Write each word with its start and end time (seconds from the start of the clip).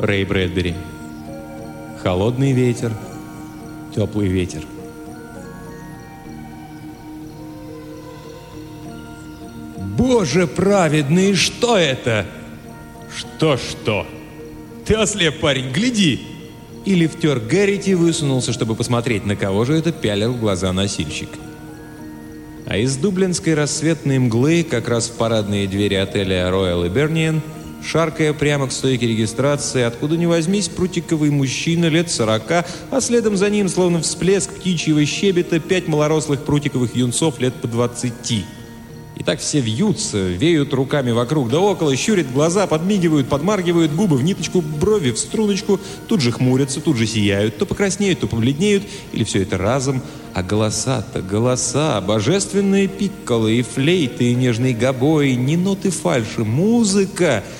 Рэй 0.00 0.24
Брэдбери. 0.24 0.74
Холодный 2.02 2.52
ветер, 2.52 2.92
теплый 3.94 4.28
ветер. 4.28 4.62
«Боже 9.96 10.46
праведный, 10.46 11.34
что 11.34 11.76
это?» 11.76 12.26
«Что-что?» 13.14 14.06
«Ты 14.86 14.94
ослеп, 14.94 15.40
парень, 15.40 15.72
гляди!» 15.72 16.20
И 16.84 16.94
лифтер 16.94 17.40
Гэррити 17.40 17.94
высунулся, 17.94 18.52
чтобы 18.52 18.76
посмотреть, 18.76 19.26
на 19.26 19.34
кого 19.34 19.64
же 19.64 19.74
это 19.74 19.90
пялил 19.90 20.32
глаза 20.34 20.72
носильщик. 20.72 21.30
А 22.66 22.76
из 22.76 22.96
дублинской 22.96 23.54
рассветной 23.54 24.20
мглы, 24.20 24.62
как 24.62 24.88
раз 24.88 25.08
в 25.08 25.14
парадные 25.14 25.66
двери 25.66 25.94
отеля 25.94 26.48
Royal 26.48 26.86
Hibernian, 26.86 27.40
шаркая 27.84 28.32
прямо 28.32 28.68
к 28.68 28.72
стойке 28.72 29.06
регистрации, 29.06 29.82
откуда 29.82 30.16
ни 30.16 30.26
возьмись, 30.26 30.68
прутиковый 30.68 31.30
мужчина 31.30 31.86
лет 31.86 32.10
сорока, 32.10 32.64
а 32.90 33.00
следом 33.00 33.36
за 33.36 33.50
ним, 33.50 33.68
словно 33.68 34.00
всплеск 34.00 34.50
птичьего 34.50 35.04
щебета, 35.04 35.60
пять 35.60 35.88
малорослых 35.88 36.44
прутиковых 36.44 36.94
юнцов 36.94 37.38
лет 37.38 37.54
по 37.54 37.68
двадцати. 37.68 38.44
И 39.18 39.24
так 39.24 39.40
все 39.40 39.58
вьются, 39.58 40.28
веют 40.28 40.72
руками 40.72 41.10
вокруг 41.10 41.50
да 41.50 41.58
около, 41.58 41.96
щурят 41.96 42.32
глаза, 42.32 42.68
подмигивают, 42.68 43.28
подмаргивают 43.28 43.92
губы 43.92 44.16
в 44.16 44.22
ниточку, 44.22 44.60
брови 44.60 45.10
в 45.10 45.18
струночку, 45.18 45.80
тут 46.06 46.20
же 46.20 46.30
хмурятся, 46.30 46.80
тут 46.80 46.96
же 46.96 47.04
сияют, 47.04 47.58
то 47.58 47.66
покраснеют, 47.66 48.20
то 48.20 48.28
побледнеют, 48.28 48.84
или 49.12 49.24
все 49.24 49.42
это 49.42 49.58
разом. 49.58 50.02
А 50.34 50.44
голоса-то, 50.44 51.20
голоса, 51.20 52.00
божественные 52.00 52.86
пикколы 52.86 53.54
и 53.54 53.62
флейты, 53.62 54.30
и 54.30 54.34
нежный 54.36 54.72
гобой, 54.72 55.34
не 55.34 55.56
ноты 55.56 55.90
фальши, 55.90 56.44
музыка— 56.44 57.42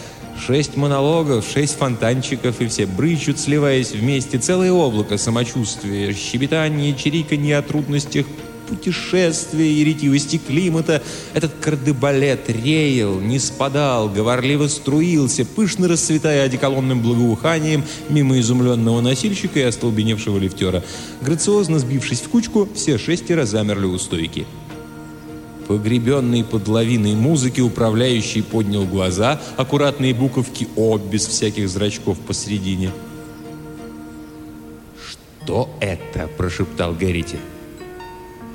Шесть 0.46 0.76
монологов, 0.76 1.46
шесть 1.46 1.76
фонтанчиков, 1.76 2.60
и 2.60 2.68
все 2.68 2.86
брычут, 2.86 3.38
сливаясь 3.38 3.92
вместе. 3.92 4.38
Целое 4.38 4.72
облако 4.72 5.18
самочувствия, 5.18 6.14
щебетание, 6.14 6.94
чириканье 6.94 7.58
о 7.58 7.62
трудностях 7.62 8.26
путешествия 8.68 9.72
и 9.72 9.84
ретивости 9.84 10.38
климата. 10.38 11.02
Этот 11.34 11.52
кардебалет 11.60 12.48
реял, 12.48 13.18
не 13.18 13.38
спадал, 13.38 14.08
говорливо 14.08 14.68
струился, 14.68 15.44
пышно 15.44 15.88
расцветая 15.88 16.44
одеколонным 16.44 17.02
благоуханием 17.02 17.84
мимо 18.08 18.38
изумленного 18.38 19.00
носильщика 19.00 19.58
и 19.60 19.62
остолбеневшего 19.62 20.38
лифтера. 20.38 20.84
Грациозно 21.20 21.78
сбившись 21.78 22.20
в 22.20 22.28
кучку, 22.28 22.68
все 22.74 22.98
шестеро 22.98 23.44
замерли 23.44 23.86
у 23.86 23.98
стойки. 23.98 24.46
Погребенный 25.68 26.44
под 26.44 26.66
лавиной 26.66 27.14
музыки, 27.14 27.60
управляющий 27.60 28.40
поднял 28.40 28.86
глаза, 28.86 29.38
аккуратные 29.58 30.14
буковки 30.14 30.66
«О» 30.76 30.96
без 30.96 31.26
всяких 31.26 31.68
зрачков 31.68 32.18
посередине. 32.20 32.90
«Что 35.46 35.68
это?»– 35.80 36.26
прошептал 36.38 36.94
Гэррити. 36.94 37.36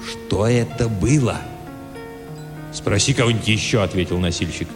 «Что 0.03 0.47
это 0.47 0.89
было?» 0.89 1.38
«Спроси 2.73 3.14
кого-нибудь 3.14 3.47
еще»,— 3.47 3.81
ответил 3.84 4.17
носильщик. 4.17 4.67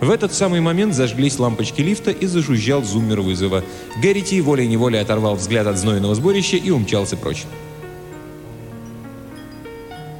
В 0.00 0.10
этот 0.10 0.32
самый 0.32 0.60
момент 0.60 0.94
зажглись 0.94 1.38
лампочки 1.38 1.82
лифта 1.82 2.10
и 2.10 2.24
зажужжал 2.24 2.82
зуммер 2.82 3.20
вызова. 3.20 3.62
Гэррити 4.02 4.40
волей-неволей 4.40 5.00
оторвал 5.00 5.36
взгляд 5.36 5.66
от 5.66 5.76
знойного 5.76 6.14
сборища 6.14 6.56
и 6.56 6.70
умчался 6.70 7.18
прочь. 7.18 7.44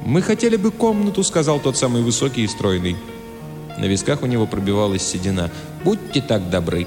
«Мы 0.05 0.21
хотели 0.21 0.55
бы 0.55 0.69
комнату»,— 0.69 1.23
сказал 1.23 1.59
тот 1.59 1.77
самый 1.77 2.03
высокий 2.03 2.43
и 2.43 2.47
стройный. 2.47 2.95
На 3.79 3.85
висках 3.85 4.21
у 4.21 4.27
него 4.27 4.45
пробивалась 4.45 5.01
седина. 5.01 5.49
«Будьте 5.83 6.21
так 6.21 6.51
добры». 6.51 6.85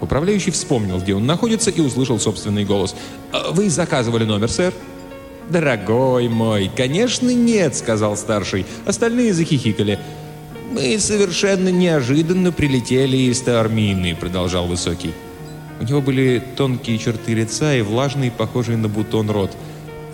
Управляющий 0.00 0.50
вспомнил, 0.50 0.98
где 0.98 1.14
он 1.14 1.26
находится, 1.26 1.70
и 1.70 1.82
услышал 1.82 2.18
собственный 2.18 2.64
голос. 2.64 2.96
«А 3.32 3.52
«Вы 3.52 3.68
заказывали 3.68 4.24
номер, 4.24 4.50
сэр?» 4.50 4.72
«Дорогой 5.50 6.28
мой, 6.28 6.70
конечно 6.74 7.28
нет»,— 7.28 7.74
сказал 7.76 8.16
старший. 8.16 8.64
Остальные 8.86 9.34
захихикали. 9.34 9.98
«Мы 10.72 10.98
совершенно 10.98 11.68
неожиданно 11.68 12.50
прилетели 12.50 13.18
из 13.18 13.42
Таормины»,— 13.42 14.16
продолжал 14.20 14.66
высокий. 14.66 15.12
У 15.80 15.84
него 15.84 16.00
были 16.00 16.42
тонкие 16.56 16.96
черты 16.96 17.34
лица 17.34 17.74
и 17.74 17.82
влажный, 17.82 18.30
похожий 18.30 18.76
на 18.76 18.88
бутон 18.88 19.28
рот— 19.28 19.50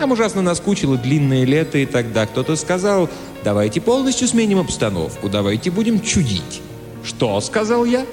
нам 0.00 0.12
ужасно 0.12 0.42
наскучило 0.42 0.96
длинное 0.96 1.44
лето, 1.44 1.78
и 1.78 1.86
тогда 1.86 2.26
кто-то 2.26 2.56
сказал, 2.56 3.08
давайте 3.44 3.80
полностью 3.80 4.26
сменим 4.26 4.58
обстановку, 4.58 5.28
давайте 5.28 5.70
будем 5.70 6.00
чудить. 6.00 6.62
Что, 7.04 7.40
сказал 7.40 7.84
я? 7.84 8.04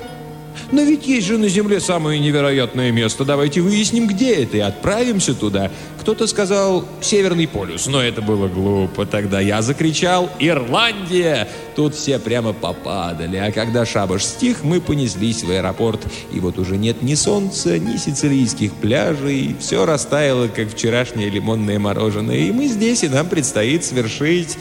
Но 0.71 0.81
ведь 0.81 1.07
есть 1.07 1.27
же 1.27 1.37
на 1.37 1.49
Земле 1.49 1.79
самое 1.79 2.19
невероятное 2.19 2.91
место. 2.91 3.25
Давайте 3.25 3.61
выясним, 3.61 4.07
где 4.07 4.43
это, 4.43 4.57
и 4.57 4.59
отправимся 4.61 5.33
туда. 5.33 5.71
Кто-то 6.01 6.27
сказал 6.27 6.85
«Северный 7.01 7.47
полюс», 7.47 7.87
но 7.87 8.01
это 8.01 8.21
было 8.21 8.47
глупо. 8.47 9.05
Тогда 9.05 9.39
я 9.39 9.61
закричал 9.61 10.29
«Ирландия!». 10.39 11.47
Тут 11.75 11.95
все 11.95 12.17
прямо 12.17 12.53
попадали. 12.53 13.37
А 13.37 13.51
когда 13.51 13.85
шабаш 13.85 14.23
стих, 14.23 14.63
мы 14.63 14.81
понеслись 14.81 15.43
в 15.43 15.51
аэропорт. 15.51 16.01
И 16.33 16.39
вот 16.39 16.57
уже 16.57 16.77
нет 16.77 17.01
ни 17.01 17.13
солнца, 17.13 17.77
ни 17.77 17.97
сицилийских 17.97 18.73
пляжей. 18.73 19.55
Все 19.59 19.85
растаяло, 19.85 20.47
как 20.47 20.71
вчерашнее 20.71 21.29
лимонное 21.29 21.77
мороженое. 21.77 22.37
И 22.37 22.51
мы 22.51 22.67
здесь, 22.67 23.03
и 23.03 23.09
нам 23.09 23.27
предстоит 23.27 23.83
совершить 23.83 24.57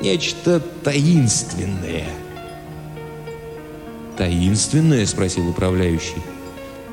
нечто 0.00 0.60
таинственное. 0.60 2.21
«Таинственное?»– 4.16 5.06
спросил 5.06 5.48
управляющий. 5.48 6.22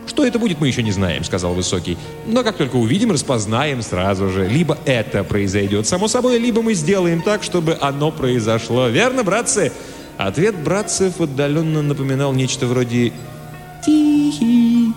«Что 0.08 0.26
это 0.26 0.40
будет, 0.40 0.60
мы 0.60 0.68
еще 0.68 0.82
не 0.82 0.92
знаем»,— 0.92 1.24
сказал 1.26 1.54
Высокий. 1.54 1.98
«Но 2.26 2.44
как 2.44 2.58
только 2.58 2.78
увидим, 2.78 3.12
распознаем 3.12 3.82
сразу 3.82 4.30
же. 4.30 4.48
Либо 4.48 4.78
это 4.86 5.24
произойдет 5.24 5.86
само 5.88 6.08
собой, 6.08 6.40
либо 6.40 6.62
мы 6.62 6.74
сделаем 6.74 7.22
так, 7.22 7.44
чтобы 7.44 7.78
оно 7.80 8.12
произошло. 8.12 8.88
Верно, 8.88 9.24
братцы?» 9.24 9.72
Ответ 10.18 10.58
братцев 10.58 11.22
отдаленно 11.22 11.82
напоминал 11.82 12.34
нечто 12.34 12.66
вроде 12.68 13.14
«Тихий». 13.86 14.94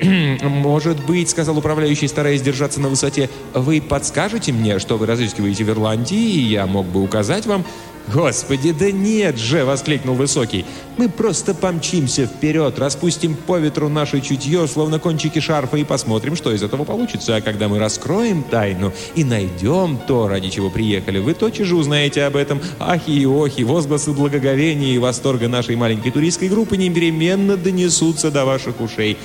«Может 0.42 1.04
быть,— 1.04 1.28
сказал 1.30 1.58
управляющий, 1.58 2.08
стараясь 2.08 2.42
держаться 2.42 2.80
на 2.80 2.88
высоте,— 2.88 3.30
вы 3.54 3.80
подскажете 3.80 4.52
мне, 4.52 4.78
что 4.78 4.96
вы 4.96 5.06
разыскиваете 5.06 5.64
в 5.64 5.70
Ирландии, 5.70 6.18
и 6.18 6.40
я 6.40 6.66
мог 6.66 6.86
бы 6.86 7.02
указать 7.02 7.46
вам...» 7.46 7.64
«Господи, 8.12 8.72
да 8.72 8.90
нет 8.92 9.38
же!»— 9.38 9.64
воскликнул 9.64 10.14
Высокий. 10.14 10.66
«Мы 10.98 11.08
просто 11.08 11.54
помчимся 11.54 12.26
вперед, 12.26 12.78
распустим 12.78 13.34
по 13.34 13.56
ветру 13.56 13.88
наше 13.88 14.20
чутье, 14.20 14.68
словно 14.68 14.98
кончики 14.98 15.38
шарфа, 15.40 15.78
и 15.78 15.84
посмотрим, 15.84 16.36
что 16.36 16.52
из 16.52 16.62
этого 16.62 16.84
получится. 16.84 17.36
А 17.36 17.40
когда 17.40 17.68
мы 17.68 17.78
раскроем 17.78 18.42
тайну 18.42 18.92
и 19.14 19.24
найдем 19.24 19.98
то, 20.06 20.28
ради 20.28 20.50
чего 20.50 20.68
приехали, 20.68 21.18
вы 21.18 21.32
тотчас 21.32 21.66
же 21.66 21.76
узнаете 21.76 22.24
об 22.24 22.36
этом. 22.36 22.60
Ахи 22.78 23.10
и 23.10 23.24
охи, 23.24 23.64
возгласы 23.64 24.12
благоговения 24.12 24.94
и 24.94 24.98
восторга 24.98 25.48
нашей 25.48 25.76
маленькой 25.76 26.10
туристской 26.10 26.48
группы 26.48 26.76
непременно 26.76 27.56
донесутся 27.56 28.30
до 28.30 28.44
ваших 28.44 28.80
ушей». 28.82 29.16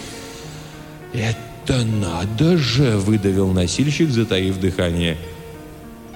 «Это 1.14 1.84
надо 1.84 2.58
же!»— 2.58 2.98
выдавил 2.98 3.52
носильщик, 3.52 4.10
затаив 4.10 4.58
дыхание. 4.58 5.18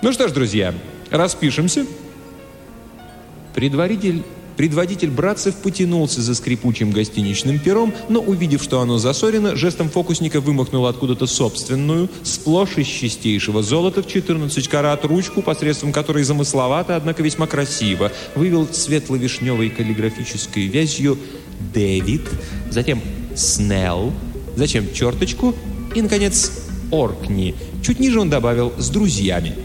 «Ну 0.01 0.13
что 0.13 0.29
ж, 0.29 0.31
друзья, 0.31 0.73
распишемся». 1.11 1.85
Предваритель, 3.53 4.23
предводитель 4.57 5.11
братцев 5.11 5.55
потянулся 5.55 6.21
за 6.21 6.33
скрипучим 6.33 6.91
гостиничным 6.91 7.59
пером, 7.59 7.93
но, 8.09 8.19
увидев, 8.19 8.63
что 8.63 8.81
оно 8.81 8.97
засорено, 8.97 9.55
жестом 9.55 9.89
фокусника 9.89 10.41
вымахнул 10.41 10.87
откуда-то 10.87 11.27
собственную, 11.27 12.09
сплошь 12.23 12.77
из 12.77 12.87
чистейшего 12.87 13.61
золота 13.61 14.01
в 14.01 14.07
14 14.07 14.67
карат 14.67 15.05
ручку, 15.05 15.41
посредством 15.41 15.91
которой 15.91 16.23
замысловато, 16.23 16.95
однако 16.95 17.21
весьма 17.21 17.47
красиво, 17.47 18.11
вывел 18.35 18.67
светло-вишневой 18.71 19.69
каллиграфической 19.69 20.67
вязью 20.67 21.17
«Дэвид», 21.73 22.23
затем 22.71 23.01
«Снелл», 23.35 24.13
затем 24.55 24.91
черточку 24.93 25.55
и, 25.95 26.01
наконец, 26.01 26.51
«Оркни». 26.91 27.55
Чуть 27.83 27.99
ниже 27.99 28.19
он 28.19 28.29
добавил 28.29 28.73
«с 28.77 28.89
друзьями». 28.89 29.55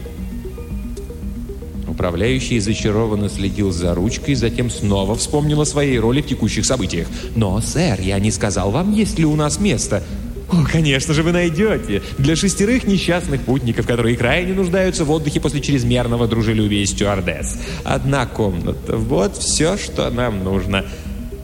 Управляющий 1.99 2.61
зачарованно 2.61 3.27
следил 3.27 3.71
за 3.73 3.93
ручкой, 3.93 4.33
затем 4.33 4.69
снова 4.69 5.17
вспомнил 5.17 5.59
о 5.59 5.65
своей 5.65 5.99
роли 5.99 6.21
в 6.21 6.27
текущих 6.27 6.65
событиях. 6.65 7.07
«Но, 7.35 7.59
сэр, 7.59 7.99
я 7.99 8.19
не 8.19 8.31
сказал 8.31 8.71
вам, 8.71 8.93
есть 8.93 9.19
ли 9.19 9.25
у 9.25 9.35
нас 9.35 9.59
место». 9.59 10.01
«О, 10.49 10.63
конечно 10.63 11.13
же, 11.13 11.23
вы 11.23 11.33
найдете. 11.33 12.01
Для 12.17 12.37
шестерых 12.37 12.85
несчастных 12.85 13.41
путников, 13.41 13.85
которые 13.85 14.15
крайне 14.15 14.53
нуждаются 14.53 15.03
в 15.03 15.11
отдыхе 15.11 15.41
после 15.41 15.59
чрезмерного 15.59 16.25
дружелюбия 16.25 16.85
стюардесс. 16.85 17.59
Одна 17.83 18.25
комната. 18.27 18.95
Вот 18.95 19.35
все, 19.35 19.75
что 19.75 20.09
нам 20.09 20.41
нужно». 20.45 20.85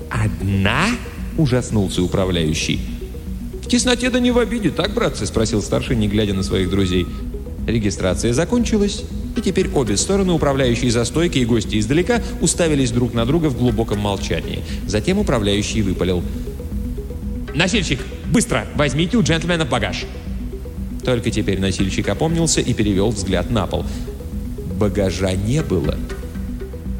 «Одна?»– 0.09 0.85
ужаснулся 1.37 2.01
управляющий. 2.01 2.79
«В 3.61 3.67
тесноте 3.67 4.09
да 4.09 4.21
не 4.21 4.31
в 4.31 4.39
обиде, 4.39 4.69
так, 4.69 4.93
братцы?»– 4.93 5.25
спросил 5.27 5.61
старший, 5.61 5.97
не 5.97 6.07
глядя 6.07 6.33
на 6.33 6.43
своих 6.43 6.69
друзей. 6.69 7.05
Регистрация 7.67 8.31
закончилась, 8.31 9.03
И 9.35 9.41
теперь 9.41 9.69
обе 9.73 9.97
стороны, 9.97 10.33
управляющие 10.33 10.89
за 10.89 11.03
стойкой 11.03 11.41
и 11.41 11.45
гости 11.45 11.79
издалека, 11.79 12.21
уставились 12.41 12.91
друг 12.91 13.13
на 13.13 13.25
друга 13.25 13.47
в 13.47 13.57
глубоком 13.57 13.99
молчании. 13.99 14.63
Затем 14.87 15.19
управляющий 15.19 15.81
выпалил. 15.81 16.23
«Носильщик, 17.53 17.99
быстро! 18.31 18.65
Возьмите 18.75 19.17
у 19.17 19.23
джентльмена 19.23 19.65
багаж!» 19.65 20.05
Только 21.03 21.31
теперь 21.31 21.59
носильщик 21.59 22.09
опомнился 22.09 22.61
и 22.61 22.73
перевел 22.73 23.09
взгляд 23.09 23.51
на 23.51 23.67
пол. 23.67 23.85
Багажа 24.79 25.33
не 25.33 25.61
было. 25.61 25.95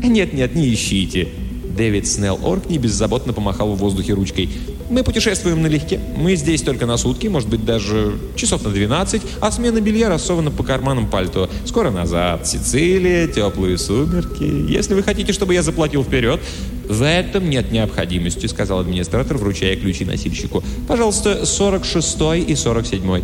«Нет-нет, 0.04 0.56
не 0.56 0.74
ищите!» 0.74 1.30
Дэвид 1.76 2.08
Снелл 2.08 2.40
Оркни 2.44 2.78
беззаботно 2.78 3.34
помахал 3.34 3.74
в 3.74 3.80
воздухе 3.80 4.14
ручкой. 4.14 4.50
«Мы 4.90 5.04
путешествуем 5.04 5.62
налегке. 5.62 6.00
Мы 6.16 6.36
здесь 6.36 6.62
только 6.62 6.86
на 6.86 6.98
сутки, 6.98 7.28
может 7.28 7.50
быть, 7.50 7.66
даже 7.66 8.18
часов 8.36 8.64
на 8.64 8.70
12, 8.70 9.22
а 9.42 9.52
смена 9.52 9.82
белья 9.82 10.10
рассована 10.10 10.52
по 10.52 10.64
карманам 10.64 11.10
пальто. 11.10 11.50
Скоро 11.66 11.92
назад. 11.92 12.48
Сицилия, 12.48 13.28
теплые 13.28 13.78
сумерки. 13.78 14.44
Если 14.44 14.94
вы 14.94 15.04
хотите, 15.04 15.34
чтобы 15.34 15.54
я 15.54 15.62
заплатил 15.62 16.04
вперед...» 16.04 16.40
«В 16.88 17.04
этом 17.04 17.50
нет 17.50 17.72
необходимости»,— 17.72 18.46
сказал 18.48 18.80
администратор, 18.80 19.38
вручая 19.38 19.76
ключи 19.76 20.06
носильщику. 20.06 20.64
«Пожалуйста, 20.88 21.46
46 21.46 22.48
и 22.48 22.56
47 22.56 23.24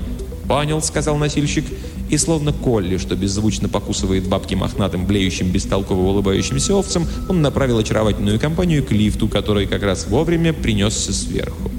«Понял»,— 0.52 0.82
сказал 0.84 1.16
носильщик 1.16 1.64
и 2.10 2.18
словно 2.18 2.52
Колли, 2.52 2.98
что 2.98 3.16
беззвучно 3.16 3.70
покусывает 3.70 4.28
бабки 4.28 4.54
мохнатым, 4.54 5.06
блеющим, 5.06 5.50
бестолково 5.50 6.02
улыбающимся 6.02 6.74
овцем, 6.74 7.08
он 7.30 7.42
направил 7.42 7.78
очаровательную 7.78 8.38
компанию 8.38 8.86
к 8.86 8.92
лифту, 8.92 9.30
который 9.30 9.66
как 9.66 9.82
раз 9.82 10.08
вовремя 10.08 10.52
принесся 10.52 11.14
сверху. 11.14 11.72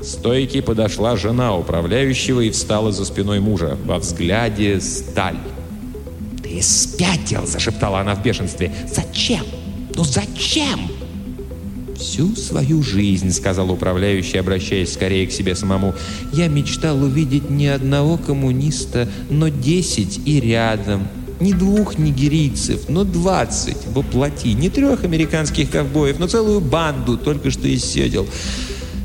К 0.00 0.62
подошла 0.62 1.18
жена 1.18 1.54
управляющего 1.54 2.40
и 2.40 2.48
встала 2.48 2.92
за 2.92 3.04
спиной 3.04 3.40
мужа. 3.40 3.76
Во 3.84 3.98
взгляде 3.98 4.80
сталь. 4.80 5.36
«Ты 6.42 6.62
спятил!»– 6.62 7.42
зашептала 7.46 8.00
она 8.00 8.14
в 8.14 8.22
бешенстве. 8.22 8.74
«Зачем? 8.90 9.44
Ну 9.94 10.02
зачем?» 10.02 10.95
«Всю 11.98 12.36
свою 12.36 12.82
жизнь»,— 12.82 13.30
сказал 13.32 13.70
управляющий, 13.70 14.38
обращаясь 14.38 14.92
скорее 14.92 15.26
к 15.26 15.32
себе 15.32 15.54
самому, 15.54 15.94
«я 16.32 16.48
мечтал 16.48 17.02
увидеть 17.02 17.48
не 17.50 17.68
одного 17.68 18.18
коммуниста, 18.18 19.08
но 19.30 19.48
десять 19.48 20.20
и 20.26 20.40
рядом. 20.40 21.08
Не 21.40 21.52
двух 21.52 21.98
нигерийцев, 21.98 22.88
но 22.88 23.04
двадцать 23.04 23.86
воплоти. 23.88 24.54
Не 24.54 24.70
трех 24.70 25.04
американских 25.04 25.70
ковбоев, 25.70 26.18
но 26.18 26.26
целую 26.28 26.60
банду 26.60 27.16
только 27.16 27.50
что 27.50 27.72
исседел. 27.74 28.26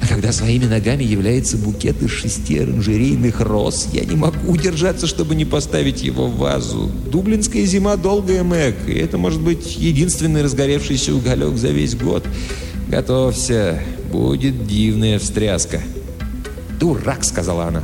А 0.01 0.07
когда 0.07 0.31
своими 0.31 0.65
ногами 0.65 1.03
является 1.03 1.57
букет 1.57 2.01
из 2.01 2.09
шести 2.09 2.57
оранжерейных 2.57 3.39
роз, 3.39 3.89
я 3.93 4.03
не 4.03 4.15
могу 4.15 4.51
удержаться, 4.51 5.07
чтобы 5.07 5.35
не 5.35 5.45
поставить 5.45 6.01
его 6.01 6.27
в 6.27 6.37
вазу. 6.37 6.91
Дублинская 7.11 7.65
зима 7.65 7.97
долгая, 7.97 8.43
Мэг, 8.43 8.75
и 8.87 8.93
это 8.93 9.17
может 9.17 9.41
быть 9.41 9.77
единственный 9.77 10.41
разгоревшийся 10.41 11.13
уголек 11.13 11.55
за 11.55 11.69
весь 11.69 11.95
год». 11.95 12.25
«Готовься, 12.91 13.81
будет 14.11 14.67
дивная 14.67 15.17
встряска». 15.17 15.79
«Дурак»,— 16.77 17.19
сказала 17.23 17.67
она. 17.67 17.83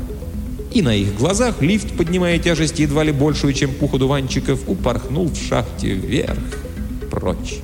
И 0.73 0.81
на 0.81 0.93
их 0.93 1.15
глазах 1.15 1.61
лифт, 1.61 1.95
поднимая 1.95 2.39
тяжесть 2.39 2.79
едва 2.79 3.05
ли 3.05 3.13
большую, 3.13 3.53
чем 3.53 3.73
пух 3.73 3.93
у 3.93 3.99
дуванчиков, 3.99 4.67
упорхнул 4.67 5.29
в 5.29 5.37
шахте 5.37 5.93
вверх, 5.93 6.37
прочь. 7.09 7.59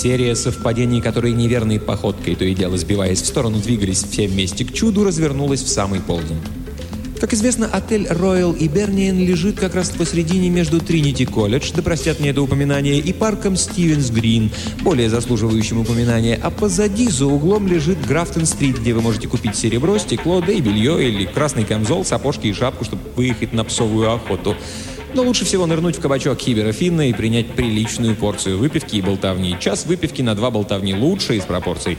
Серия 0.00 0.34
совпадений, 0.34 1.02
которые 1.02 1.34
неверной 1.34 1.78
походкой, 1.78 2.34
то 2.34 2.42
и 2.42 2.54
дело 2.54 2.78
сбиваясь 2.78 3.20
в 3.20 3.26
сторону, 3.26 3.58
двигались 3.58 4.02
все 4.02 4.28
вместе 4.28 4.64
к 4.64 4.72
чуду, 4.72 5.04
развернулась 5.04 5.60
в 5.60 5.68
самый 5.68 6.00
полдень. 6.00 6.40
Как 7.20 7.34
известно, 7.34 7.68
отель 7.70 8.06
Royal 8.06 8.56
Иберниен 8.58 9.18
лежит 9.18 9.60
как 9.60 9.74
раз 9.74 9.90
посредине 9.90 10.48
между 10.48 10.80
Тринити 10.80 11.26
Колледж, 11.26 11.70
да 11.74 11.82
простят 11.82 12.18
мне 12.18 12.30
это 12.30 12.40
упоминание, 12.40 12.98
и 12.98 13.12
парком 13.12 13.58
Стивенс 13.58 14.08
Грин, 14.08 14.50
более 14.80 15.10
заслуживающим 15.10 15.80
упоминания, 15.80 16.40
а 16.42 16.48
позади 16.48 17.10
за 17.10 17.26
углом 17.26 17.66
лежит 17.66 17.98
Графтон-стрит, 18.06 18.78
где 18.78 18.94
вы 18.94 19.02
можете 19.02 19.28
купить 19.28 19.54
серебро, 19.54 19.98
стекло, 19.98 20.40
да 20.40 20.50
и 20.50 20.62
белье, 20.62 21.06
или 21.06 21.26
красный 21.26 21.66
камзол, 21.66 22.06
сапожки 22.06 22.46
и 22.46 22.54
шапку, 22.54 22.86
чтобы 22.86 23.02
выехать 23.16 23.52
на 23.52 23.64
псовую 23.64 24.10
охоту. 24.10 24.56
Но 25.14 25.22
лучше 25.22 25.44
всего 25.44 25.66
нырнуть 25.66 25.96
в 25.96 26.00
кабачок 26.00 26.38
Хибера 26.38 26.72
Финна 26.72 27.08
и 27.08 27.12
принять 27.12 27.50
приличную 27.52 28.14
порцию 28.14 28.58
выпивки 28.58 28.96
и 28.96 29.02
болтовни. 29.02 29.56
Час 29.58 29.86
выпивки 29.86 30.22
на 30.22 30.34
два 30.34 30.50
болтовни 30.50 30.94
лучше 30.94 31.36
из 31.36 31.44
пропорций. 31.44 31.98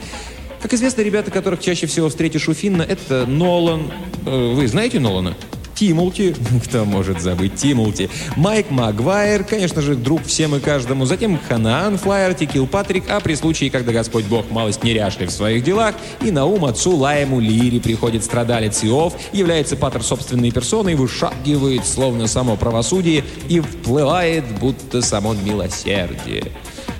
Как 0.62 0.72
известно, 0.72 1.02
ребята, 1.02 1.30
которых 1.30 1.60
чаще 1.60 1.86
всего 1.86 2.08
встретишь 2.08 2.48
у 2.48 2.54
Финна, 2.54 2.82
это 2.82 3.26
Нолан. 3.26 3.90
Э, 4.24 4.54
вы 4.54 4.66
знаете 4.68 5.00
Нолана? 5.00 5.34
Тимулти, 5.82 6.32
кто 6.64 6.84
может 6.84 7.20
забыть 7.20 7.56
Тимулти, 7.56 8.08
Майк 8.36 8.70
Магуайр, 8.70 9.42
конечно 9.42 9.82
же, 9.82 9.96
друг 9.96 10.24
всем 10.24 10.54
и 10.54 10.60
каждому, 10.60 11.06
затем 11.06 11.40
Ханаан 11.48 11.98
Флайерти, 11.98 12.46
Килпатрик, 12.46 13.10
а 13.10 13.18
при 13.18 13.34
случае, 13.34 13.68
когда 13.68 13.90
Господь 13.90 14.26
Бог 14.26 14.48
малость 14.48 14.84
неряшлив 14.84 15.28
в 15.28 15.32
своих 15.32 15.64
делах, 15.64 15.96
и 16.20 16.30
на 16.30 16.44
ум 16.44 16.66
отцу 16.66 16.94
Лаему 16.94 17.40
Лири 17.40 17.80
приходит 17.80 18.22
страдалец 18.22 18.84
Иов, 18.84 19.14
является 19.32 19.74
патер 19.76 20.04
собственной 20.04 20.52
персоной, 20.52 20.94
вышагивает, 20.94 21.84
словно 21.84 22.28
само 22.28 22.54
правосудие, 22.54 23.24
и 23.48 23.58
вплывает, 23.58 24.44
будто 24.60 25.02
само 25.02 25.34
милосердие. 25.34 26.52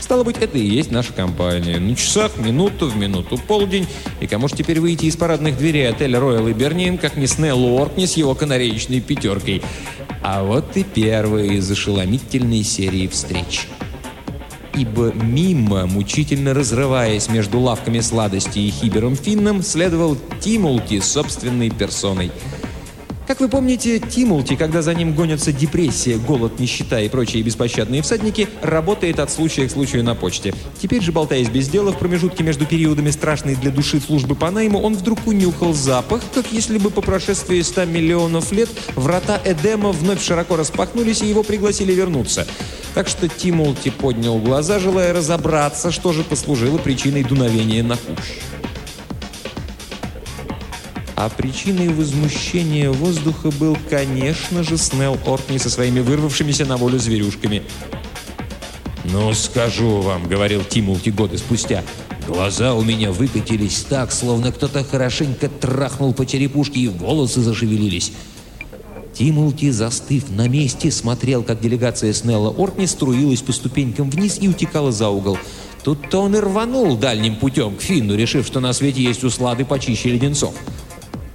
Стало 0.02 0.24
быть, 0.24 0.38
это 0.38 0.58
и 0.58 0.66
есть 0.66 0.90
наша 0.90 1.12
компания. 1.12 1.78
На 1.78 1.94
часах, 1.94 2.36
минуту 2.36 2.88
в 2.88 2.96
минуту, 2.96 3.38
полдень. 3.38 3.86
И 4.20 4.26
кому 4.26 4.48
же 4.48 4.56
теперь 4.56 4.80
выйти 4.80 5.04
из 5.04 5.16
парадных 5.16 5.56
дверей 5.56 5.88
отеля 5.88 6.18
Royal 6.18 6.50
Иберниен, 6.50 6.98
как 6.98 7.16
не 7.16 7.28
Снелл 7.28 7.64
Уоркни 7.64 8.06
с 8.06 8.14
его 8.14 8.34
канареечной 8.34 9.00
пятеркой? 9.00 9.62
А 10.20 10.42
вот 10.42 10.76
и 10.76 10.82
первая 10.82 11.44
из 11.44 11.70
ошеломительной 11.70 12.64
серии 12.64 13.06
встреч. 13.06 13.68
Ибо 14.74 15.12
мимо, 15.12 15.86
мучительно 15.86 16.52
разрываясь 16.52 17.28
между 17.28 17.60
лавками 17.60 18.00
сладостей 18.00 18.66
и 18.66 18.72
хибером 18.72 19.14
Финном, 19.14 19.62
следовал 19.62 20.16
Тимулти 20.40 20.98
собственной 20.98 21.70
персоной– 21.70 22.32
как 23.32 23.40
вы 23.40 23.48
помните, 23.48 23.98
Тимулти, 23.98 24.56
когда 24.56 24.82
за 24.82 24.92
ним 24.92 25.14
гонятся 25.14 25.54
депрессия, 25.54 26.18
голод, 26.18 26.60
нищета 26.60 27.00
и 27.00 27.08
прочие 27.08 27.42
беспощадные 27.42 28.02
всадники, 28.02 28.46
работает 28.60 29.18
от 29.18 29.30
случая 29.30 29.68
к 29.68 29.70
случаю 29.70 30.04
на 30.04 30.14
почте. 30.14 30.52
Теперь 30.78 31.00
же, 31.00 31.12
болтаясь 31.12 31.48
без 31.48 31.66
дела, 31.70 31.92
в 31.92 31.98
промежутке 31.98 32.44
между 32.44 32.66
периодами 32.66 33.08
страшной 33.08 33.54
для 33.54 33.70
души 33.70 34.00
службы 34.00 34.34
по 34.34 34.50
найму, 34.50 34.82
он 34.82 34.92
вдруг 34.92 35.26
унюхал 35.26 35.72
запах, 35.72 36.20
как 36.34 36.52
если 36.52 36.76
бы 36.76 36.90
по 36.90 37.00
прошествии 37.00 37.62
100 37.62 37.86
миллионов 37.86 38.52
лет 38.52 38.68
врата 38.96 39.40
Эдема 39.46 39.92
вновь 39.92 40.22
широко 40.22 40.56
распахнулись 40.56 41.22
и 41.22 41.26
его 41.26 41.42
пригласили 41.42 41.94
вернуться. 41.94 42.46
Так 42.92 43.08
что 43.08 43.30
Тимулти 43.30 43.88
поднял 43.88 44.38
глаза, 44.40 44.78
желая 44.78 45.14
разобраться, 45.14 45.90
что 45.90 46.12
же 46.12 46.22
послужило 46.22 46.76
причиной 46.76 47.24
дуновения 47.24 47.82
на 47.82 47.96
куш. 47.96 48.42
А 51.24 51.28
причиной 51.28 51.88
возмущения 51.90 52.90
воздуха 52.90 53.52
был, 53.52 53.78
конечно 53.88 54.64
же, 54.64 54.76
Снелл 54.76 55.16
Ортни 55.24 55.56
со 55.56 55.70
своими 55.70 56.00
вырвавшимися 56.00 56.66
на 56.66 56.76
волю 56.76 56.98
зверюшками. 56.98 57.62
«Ну, 59.04 59.32
скажу 59.32 60.00
вам»,— 60.00 60.26
говорил 60.28 60.64
Тимулти 60.64 61.10
годы 61.10 61.38
спустя, 61.38 61.84
«глаза 62.26 62.74
у 62.74 62.82
меня 62.82 63.12
выкатились 63.12 63.86
так, 63.88 64.10
словно 64.10 64.50
кто-то 64.50 64.82
хорошенько 64.82 65.48
трахнул 65.48 66.12
по 66.12 66.26
черепушке, 66.26 66.80
и 66.80 66.88
волосы 66.88 67.40
зашевелились». 67.40 68.10
Тимулти, 69.16 69.70
застыв 69.70 70.28
на 70.28 70.48
месте, 70.48 70.90
смотрел, 70.90 71.44
как 71.44 71.60
делегация 71.60 72.12
Снелла 72.14 72.52
Ортни 72.58 72.88
струилась 72.88 73.42
по 73.42 73.52
ступенькам 73.52 74.10
вниз 74.10 74.38
и 74.40 74.48
утекала 74.48 74.90
за 74.90 75.08
угол. 75.08 75.38
Тут-то 75.84 76.22
он 76.22 76.34
и 76.34 76.40
рванул 76.40 76.96
дальним 76.96 77.36
путем 77.36 77.76
к 77.76 77.80
Финну, 77.80 78.16
решив, 78.16 78.44
что 78.44 78.58
на 78.58 78.72
свете 78.72 79.04
есть 79.04 79.22
услады 79.22 79.64
почище 79.64 80.10
леденцов. 80.10 80.54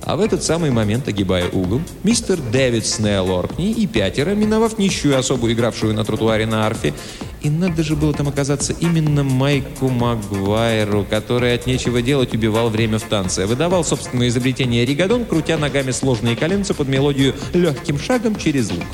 А 0.07 0.15
в 0.15 0.21
этот 0.21 0.41
самый 0.41 0.71
момент, 0.71 1.05
огибая 1.09 1.49
угол, 1.49 1.81
мистер 2.03 2.39
Дэвид 2.53 2.85
Снелл 2.85 3.29
Оркни 3.29 3.71
и 3.71 3.85
пятеро, 3.85 4.35
миновав 4.35 4.77
нищую 4.77 5.19
особу, 5.19 5.51
игравшую 5.51 5.93
на 5.93 6.05
тротуаре 6.05 6.45
на 6.45 6.65
арфе, 6.65 6.93
и 7.41 7.49
надо 7.49 7.83
же 7.83 7.97
было 7.97 8.13
там 8.13 8.29
оказаться 8.29 8.71
именно 8.79 9.25
Майку 9.25 9.89
Магуайру, 9.89 11.05
который 11.09 11.53
от 11.53 11.67
нечего 11.67 12.01
делать 12.01 12.33
убивал 12.33 12.69
время 12.69 12.99
в 12.99 13.03
танце. 13.03 13.45
Выдавал 13.47 13.83
собственное 13.83 14.29
изобретение 14.29 14.85
ригадон, 14.85 15.25
крутя 15.25 15.57
ногами 15.57 15.91
сложные 15.91 16.37
коленца 16.37 16.73
под 16.73 16.87
мелодию 16.87 17.35
«Легким 17.53 17.99
шагом 17.99 18.37
через 18.37 18.71
лук». 18.71 18.85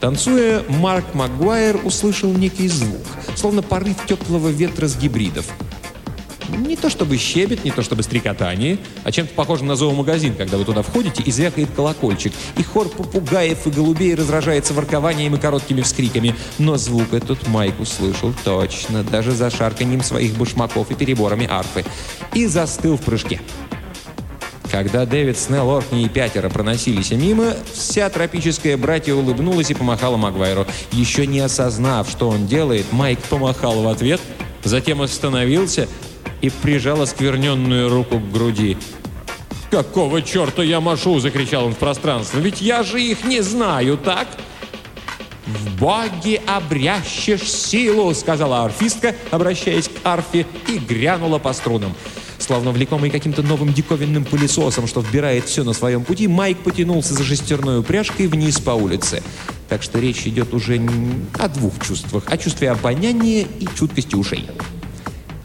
Танцуя, 0.00 0.62
Марк 0.68 1.14
Магуайр 1.14 1.80
услышал 1.82 2.30
некий 2.30 2.68
звук, 2.68 3.06
словно 3.36 3.62
порыв 3.62 4.04
теплого 4.06 4.48
ветра 4.48 4.86
с 4.86 4.98
гибридов– 4.98 5.46
Не 6.48 6.76
то 6.76 6.90
чтобы 6.90 7.16
щебет, 7.16 7.64
не 7.64 7.70
то 7.70 7.82
чтобы 7.82 8.02
стрекотание, 8.02 8.78
а 9.04 9.12
чем-то 9.12 9.34
похожим 9.34 9.66
на 9.66 9.76
зоомагазин, 9.76 10.34
когда 10.34 10.56
вы 10.56 10.64
туда 10.64 10.82
входите 10.82 11.22
и 11.22 11.30
звякает 11.30 11.70
колокольчик, 11.74 12.32
и 12.56 12.62
хор 12.62 12.88
попугаев 12.88 13.66
и 13.66 13.70
голубей 13.70 14.14
разражается 14.14 14.74
воркованием 14.74 15.34
и 15.34 15.38
короткими 15.38 15.82
вскриками. 15.82 16.34
Но 16.58 16.76
звук 16.76 17.12
этот 17.12 17.46
Майк 17.48 17.78
услышал 17.80 18.32
точно, 18.44 19.02
даже 19.02 19.32
за 19.32 19.50
шарканьем 19.50 20.02
своих 20.02 20.36
башмаков 20.36 20.90
и 20.90 20.94
переборами 20.94 21.46
арфы, 21.50 21.84
и 22.34 22.46
застыл 22.46 22.96
в 22.96 23.02
прыжке. 23.02 23.40
Когда 24.70 25.06
Дэвид, 25.06 25.38
Снелл, 25.38 25.70
Оркни 25.70 26.04
и 26.04 26.08
пятеро 26.08 26.48
проносились 26.48 27.10
мимо, 27.12 27.54
вся 27.72 28.10
тропическая 28.10 28.76
братья 28.76 29.14
улыбнулась 29.14 29.70
и 29.70 29.74
помахала 29.74 30.16
Магуайру. 30.16 30.66
Еще 30.92 31.26
не 31.26 31.40
осознав, 31.40 32.10
что 32.10 32.28
он 32.28 32.46
делает, 32.46 32.92
Майк 32.92 33.20
помахал 33.20 33.82
в 33.82 33.88
ответ, 33.88 34.20
затем 34.64 35.02
остановился 35.02 35.88
и 36.40 36.50
прижал 36.50 37.02
оскверненную 37.02 37.88
руку 37.88 38.18
к 38.18 38.32
груди. 38.32 38.76
«Какого 39.70 40.22
черта 40.22 40.62
я 40.62 40.80
машу?»– 40.80 41.18
закричал 41.20 41.66
он 41.66 41.74
в 41.74 41.78
пространство. 41.78 42.38
«Ведь 42.38 42.60
я 42.60 42.82
же 42.82 43.02
их 43.02 43.24
не 43.24 43.40
знаю, 43.40 43.96
так?» 43.98 44.28
«В 45.46 45.78
боге 45.78 46.40
обрящешь 46.46 47.50
силу!»– 47.50 48.12
сказала 48.14 48.64
арфистка, 48.64 49.14
обращаясь 49.30 49.88
к 49.88 49.92
арфе, 50.04 50.46
и 50.68 50.78
грянула 50.78 51.38
по 51.38 51.52
струнам. 51.52 51.94
Словно 52.38 52.70
влекомый 52.70 53.10
каким-то 53.10 53.42
новым 53.42 53.72
диковинным 53.72 54.24
пылесосом, 54.24 54.86
что 54.86 55.00
вбирает 55.00 55.46
все 55.46 55.64
на 55.64 55.72
своем 55.72 56.04
пути, 56.04 56.28
Майк 56.28 56.58
потянулся 56.58 57.14
за 57.14 57.24
шестерной 57.24 57.80
упряжкой 57.80 58.26
вниз 58.26 58.60
по 58.60 58.70
улице. 58.70 59.22
Так 59.68 59.82
что 59.82 59.98
речь 59.98 60.26
идет 60.26 60.52
уже 60.52 60.78
не 60.78 61.26
о 61.38 61.48
двух 61.48 61.84
чувствах, 61.84 62.24
о 62.26 62.36
чувстве 62.36 62.70
обоняния 62.70 63.46
и 63.58 63.66
чуткости 63.76 64.14
ушей. 64.14 64.46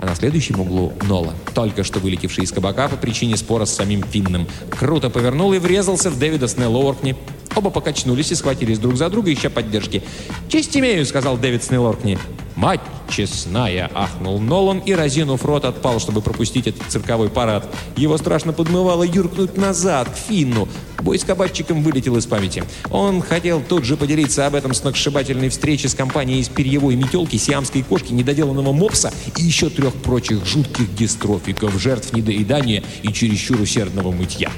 А 0.01 0.05
на 0.07 0.15
следующем 0.15 0.59
углу 0.59 0.93
Нола, 1.07 1.35
только 1.53 1.83
что 1.83 1.99
вылетевший 1.99 2.43
из 2.43 2.51
кабака 2.51 2.89
по 2.89 2.97
причине 2.97 3.37
спора 3.37 3.65
с 3.65 3.75
самим 3.75 4.01
Финном, 4.01 4.47
круто 4.71 5.11
повернул 5.11 5.53
и 5.53 5.59
врезался 5.59 6.09
в 6.09 6.17
Дэвида 6.17 6.47
Снеллоркни. 6.47 7.15
Оба 7.55 7.69
покачнулись 7.69 8.31
и 8.31 8.35
схватились 8.35 8.79
друг 8.79 8.97
за 8.97 9.09
друга, 9.09 9.31
ища 9.31 9.51
поддержки. 9.51 10.01
«Честь 10.49 10.75
имею»,— 10.75 11.05
сказал 11.07 11.37
Дэвид 11.37 11.63
Снеллоркни. 11.63 12.17
«Мать 12.55 12.81
честная!»— 13.11 13.91
ахнул 13.93 14.39
Нолан 14.39 14.79
и, 14.79 14.93
разинув 14.93 15.45
рот, 15.45 15.65
отпал, 15.65 15.99
чтобы 15.99 16.21
пропустить 16.21 16.67
этот 16.67 16.83
цирковой 16.87 17.29
парад. 17.29 17.67
Его 17.95 18.17
страшно 18.17 18.53
подмывало 18.53 19.03
юркнуть 19.03 19.57
назад, 19.57 20.09
к 20.09 20.15
Финну. 20.15 20.67
Бой 21.01 21.19
с 21.19 21.23
кабачиком 21.23 21.83
вылетел 21.83 22.15
из 22.17 22.25
памяти. 22.25 22.63
Он 22.89 23.21
хотел 23.21 23.61
тут 23.61 23.85
же 23.85 23.97
поделиться 23.97 24.45
об 24.47 24.55
этом 24.55 24.73
сногсшибательной 24.73 25.49
встрече 25.49 25.89
с 25.89 25.95
компанией 25.95 26.39
из 26.39 26.49
перьевой 26.49 26.95
метелки, 26.95 27.37
сиамской 27.37 27.83
кошки, 27.83 28.13
недоделанного 28.13 28.71
мопса 28.71 29.11
и 29.37 29.41
еще 29.41 29.69
трех 29.69 29.93
прочих 29.95 30.45
жутких 30.45 30.93
дистрофиков, 30.95 31.79
жертв 31.79 32.13
недоедания 32.13 32.83
и 33.03 33.11
чересчур 33.11 33.59
усердного 33.59 34.11
мытья. 34.11 34.51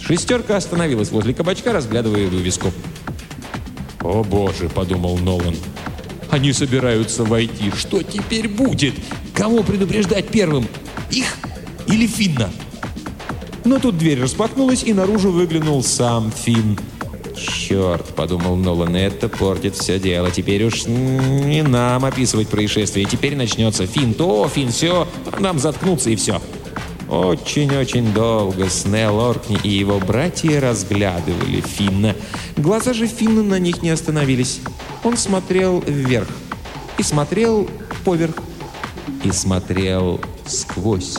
Шестерка 0.00 0.56
остановилась 0.56 1.10
возле 1.10 1.32
кабачка, 1.34 1.72
разглядывая 1.72 2.26
вывеску. 2.26 2.72
«О 4.00 4.22
боже!»— 4.22 4.68
подумал 4.74 5.16
Нолан. 5.16 5.54
Они 6.34 6.52
собираются 6.52 7.22
войти. 7.22 7.70
Что 7.76 8.02
теперь 8.02 8.48
будет? 8.48 8.94
Кого 9.34 9.62
предупреждать 9.62 10.26
первым? 10.26 10.66
Их 11.12 11.36
или 11.86 12.08
Финна? 12.08 12.50
Но 13.64 13.78
тут 13.78 13.96
дверь 13.98 14.20
распахнулась, 14.20 14.82
и 14.82 14.92
наружу 14.92 15.30
выглянул 15.30 15.84
сам 15.84 16.32
Финн. 16.32 16.76
«Черт!»— 17.36 18.04
подумал 18.16 18.56
Нолан,— 18.56 18.96
«это 18.96 19.28
портит 19.28 19.76
все 19.76 20.00
дело. 20.00 20.32
Теперь 20.32 20.64
уж 20.64 20.86
не 20.86 21.62
нам 21.62 22.04
описывать 22.04 22.48
происшествие. 22.48 23.06
Теперь 23.06 23.36
начнется 23.36 23.86
Финн 23.86 24.12
то, 24.12 24.50
Финн 24.52 24.72
все, 24.72 25.06
нам 25.38 25.60
заткнуться 25.60 26.10
и 26.10 26.16
все». 26.16 26.42
Очень-очень 27.14 28.12
долго 28.12 28.68
Снелл 28.68 29.20
Оркни 29.20 29.56
и 29.62 29.68
его 29.68 30.00
братья 30.00 30.60
разглядывали 30.60 31.60
Финна. 31.60 32.16
Глаза 32.56 32.92
же 32.92 33.06
Финна 33.06 33.44
на 33.44 33.60
них 33.60 33.82
не 33.82 33.90
остановились. 33.90 34.60
Он 35.04 35.16
смотрел 35.16 35.78
вверх, 35.86 36.26
и 36.98 37.04
смотрел 37.04 37.70
поверх, 38.04 38.34
и 39.22 39.30
смотрел 39.30 40.20
сквозь. 40.44 41.18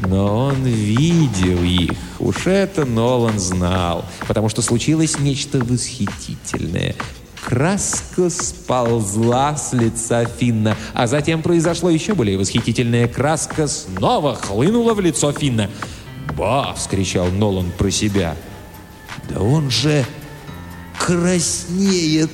Но 0.00 0.46
он 0.46 0.64
видел 0.64 1.62
их. 1.62 1.90
Уж 2.18 2.46
это 2.46 2.86
Нолан 2.86 3.38
знал, 3.38 4.06
потому 4.26 4.48
что 4.48 4.62
случилось 4.62 5.18
нечто 5.18 5.58
восхитительное. 5.58 6.94
Краска 7.46 8.28
сползла 8.28 9.56
с 9.56 9.72
лица 9.72 10.24
Финна, 10.24 10.76
а 10.92 11.06
затем 11.06 11.42
произошло 11.42 11.88
еще 11.90 12.14
более 12.14 12.38
восхитительное. 12.38 13.06
Краска 13.06 13.68
снова 13.68 14.34
хлынула 14.34 14.94
в 14.94 15.00
лицо 15.00 15.30
Финна. 15.30 15.70
«Ба!»— 16.36 16.74
вскричал 16.76 17.26
Нолан 17.28 17.70
про 17.78 17.88
себя. 17.92 18.34
«Да 19.30 19.40
он 19.40 19.70
же 19.70 20.04
краснеет!» 20.98 22.32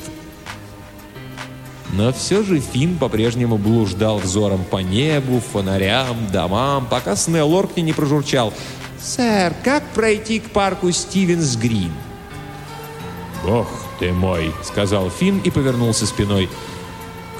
Но 1.93 2.11
все 2.15 2.43
же 2.43 2.61
Финн 2.61 2.97
по-прежнему 2.97 3.59
блуждал 3.59 4.17
взором 4.17 4.65
по 4.65 4.79
небу, 4.79 5.41
фонарям, 5.53 6.29
домам, 6.33 6.87
пока 6.91 7.17
Снелл 7.17 7.53
Оркни 7.53 7.83
не 7.83 7.93
прожурчал. 7.93 8.55
«Сэр, 8.99 9.53
как 9.63 9.85
пройти 9.91 10.41
к 10.41 10.53
парку 10.53 10.91
Стивенс 10.91 11.57
Грин?» 11.57 11.93
«Бог 13.45 13.82
ты 14.03 14.13
мой!»— 14.13 14.53
сказал 14.65 15.11
Финн 15.11 15.39
и 15.45 15.51
повернулся 15.51 16.07
спиной. 16.07 16.49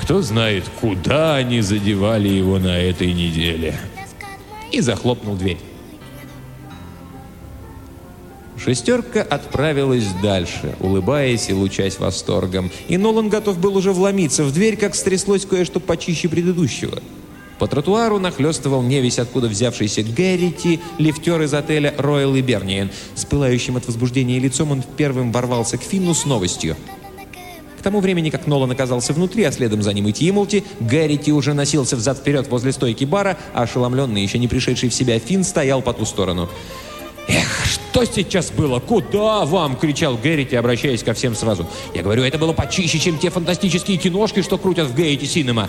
«Кто 0.01 0.23
знает, 0.23 0.65
куда 0.81 1.35
они 1.35 1.61
задевали 1.61 2.29
его 2.29 2.61
на 2.61 2.79
этой 2.79 3.13
неделе?» 3.13 3.75
И 4.71 4.81
захлопнул 4.81 5.35
дверь. 5.35 5.59
Шестерка 8.57 9.23
отправилась 9.23 10.07
дальше, 10.23 10.77
улыбаясь 10.79 11.51
и 11.51 11.53
лучась 11.53 11.99
восторгом. 11.99 12.71
И 12.87 12.97
Нолан 12.97 13.29
готов 13.29 13.59
был 13.59 13.77
уже 13.77 13.91
вломиться 13.93 14.45
в 14.45 14.53
дверь, 14.53 14.77
как 14.77 14.95
стряслось 14.95 15.45
кое-что 15.45 15.81
почище 15.81 16.29
предыдущего. 16.29 17.03
По 17.63 17.69
тротуару 17.69 18.19
нахлестывал 18.19 18.83
невесть, 18.83 19.21
откуда 19.21 19.47
взявшийся 19.47 20.03
Гэррити, 20.03 20.81
лифтер 20.99 21.43
из 21.43 21.55
отеля 21.55 21.95
Royal 21.97 22.37
Иберниен. 22.41 22.91
С 23.15 23.25
пылающим 23.25 23.77
от 23.77 23.87
возбуждения 23.87 24.41
лицом 24.41 24.73
он 24.73 24.83
первым 24.97 25.31
ворвался 25.31 25.79
к 25.79 25.83
Финну 25.83 26.13
с 26.13 26.25
новостью. 26.25 26.77
К 27.79 27.83
тому 27.85 28.01
времени, 28.01 28.31
как 28.31 28.49
Нолан 28.49 28.73
оказался 28.73 29.13
внутри, 29.13 29.45
а 29.45 29.53
следом 29.53 29.81
за 29.81 29.93
ним 29.93 30.09
и 30.09 30.13
Тимолти, 30.13 30.65
Гэррити 30.81 31.31
уже 31.31 31.55
носился 31.55 31.95
взад-вперед 31.95 32.49
возле 32.49 32.73
стойки 32.73 33.05
бара, 33.05 33.39
а 33.55 33.63
ошеломленный, 33.63 34.25
еще 34.25 34.41
не 34.41 34.49
пришедший 34.49 34.89
в 34.89 34.95
себя 34.95 35.21
Финн 35.21 35.45
стоял 35.45 35.83
по 35.83 35.93
ту 35.93 36.05
сторону. 36.05 36.49
«Эх, 37.29 37.65
что 37.65 38.05
сейчас 38.05 38.51
было? 38.51 38.81
Куда 38.81 39.45
вам?»— 39.45 39.77
кричал 39.81 40.17
Гэррити, 40.17 40.57
обращаясь 40.57 41.05
ко 41.05 41.15
всем 41.15 41.37
сразу. 41.37 41.69
«Я 41.95 42.03
говорю, 42.03 42.25
это 42.25 42.39
было 42.39 42.55
почище, 42.55 42.99
чем 42.99 43.21
те 43.21 43.31
фантастические 43.31 43.99
киношки, 43.99 44.43
что 44.43 44.59
крутят 44.59 44.89
в 44.89 44.97
Гейте 44.97 45.27
Синема». 45.27 45.69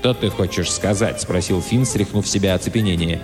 «Что 0.00 0.14
ты 0.14 0.30
хочешь 0.30 0.70
сказать?»— 0.70 1.20
спросил 1.22 1.60
Финн, 1.60 1.84
стряхнув 1.84 2.28
себя 2.28 2.54
оцепенение. 2.54 3.20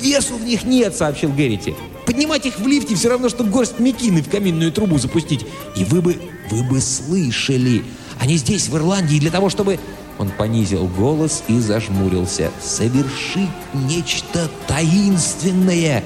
«Весу 0.00 0.36
в 0.36 0.44
них 0.44 0.64
нет!»— 0.64 0.96
сообщил 0.96 1.32
Геррити. 1.32 1.76
«Поднимать 2.06 2.46
их 2.46 2.58
в 2.58 2.66
лифте 2.66 2.94
все 2.94 3.08
равно, 3.08 3.28
что 3.28 3.44
горсть 3.44 3.78
мекины 3.78 4.22
в 4.22 4.30
каминную 4.30 4.72
трубу 4.72 4.98
запустить. 4.98 5.46
И 5.76 5.84
вы 5.84 6.00
бы, 6.00 6.16
вы 6.50 6.64
бы 6.64 6.80
слышали! 6.80 7.84
Они 8.20 8.36
здесь, 8.36 8.68
в 8.68 8.76
Ирландии, 8.76 9.18
для 9.18 9.30
того, 9.30 9.48
чтобы...» 9.50 9.78
Он 10.18 10.30
понизил 10.30 10.86
голос 10.88 11.44
и 11.46 11.58
зажмурился. 11.60 12.50
«Совершить 12.60 13.48
нечто 13.74 14.50
таинственное!» 14.66 16.02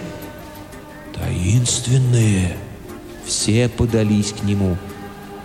«Таинственное!» 1.14 2.56
Все 3.24 3.68
подались 3.68 4.32
к 4.32 4.42
нему. 4.42 4.76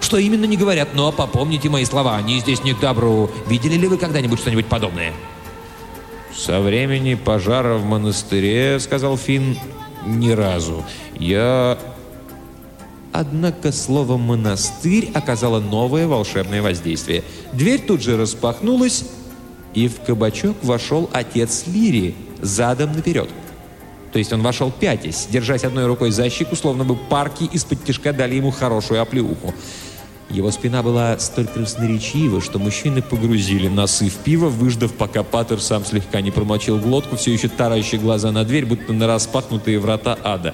Что 0.07 0.19
именно 0.19 0.45
не 0.45 0.55
говорят, 0.55 0.93
но 0.93 1.11
попомните 1.11 1.67
мои 1.67 1.83
слова, 1.83 2.15
они 2.15 2.39
здесь 2.39 2.63
не 2.63 2.73
к 2.73 2.79
добру. 2.79 3.29
Видели 3.45 3.75
ли 3.75 3.89
вы 3.89 3.97
когда-нибудь 3.97 4.39
что-нибудь 4.39 4.67
подобное?» 4.67 5.11
«Со 6.33 6.61
времени 6.61 7.15
пожара 7.15 7.73
в 7.73 7.83
монастыре,— 7.83 8.79
сказал 8.79 9.17
Финн,— 9.17 9.57
ни 10.05 10.29
разу. 10.29 10.85
Я...» 11.19 11.77
Однако 13.11 13.73
слово 13.73 14.15
«монастырь» 14.15 15.11
оказало 15.13 15.59
новое 15.59 16.07
волшебное 16.07 16.61
воздействие. 16.61 17.25
Дверь 17.51 17.81
тут 17.81 18.01
же 18.01 18.15
распахнулась, 18.15 19.03
и 19.73 19.89
в 19.89 19.99
кабачок 20.03 20.55
вошел 20.63 21.09
отец 21.11 21.65
Лири, 21.67 22.15
задом 22.41 22.93
наперед. 22.93 23.29
То 24.13 24.19
есть 24.19 24.31
он 24.31 24.41
вошел 24.41 24.71
пятясь, 24.71 25.27
держась 25.29 25.65
одной 25.65 25.85
рукой 25.85 26.11
за 26.11 26.29
щеку, 26.29 26.55
словно 26.55 26.85
бы 26.85 26.95
парки 26.95 27.43
из-под 27.43 27.83
тишка 27.83 28.13
дали 28.13 28.35
ему 28.35 28.51
хорошую 28.51 29.01
оплеуху. 29.01 29.53
Его 30.29 30.51
спина 30.51 30.83
была 30.83 31.17
столь 31.19 31.47
красноречива, 31.47 32.41
что 32.41 32.59
мужчины 32.59 33.01
погрузили 33.01 33.69
носы 33.69 34.09
в 34.09 34.15
пиво, 34.15 34.49
выждав, 34.49 34.93
пока 34.93 35.23
Паттер 35.23 35.61
сам 35.61 35.85
слегка 35.85 36.19
не 36.19 36.31
промочил 36.31 36.79
глотку, 36.79 37.15
все 37.15 37.31
еще 37.31 37.47
таращие 37.47 38.01
глаза 38.01 38.31
на 38.31 38.43
дверь, 38.43 38.65
будто 38.65 38.91
на 38.91 39.07
распахнутые 39.07 39.79
врата 39.79 40.17
ада. 40.23 40.53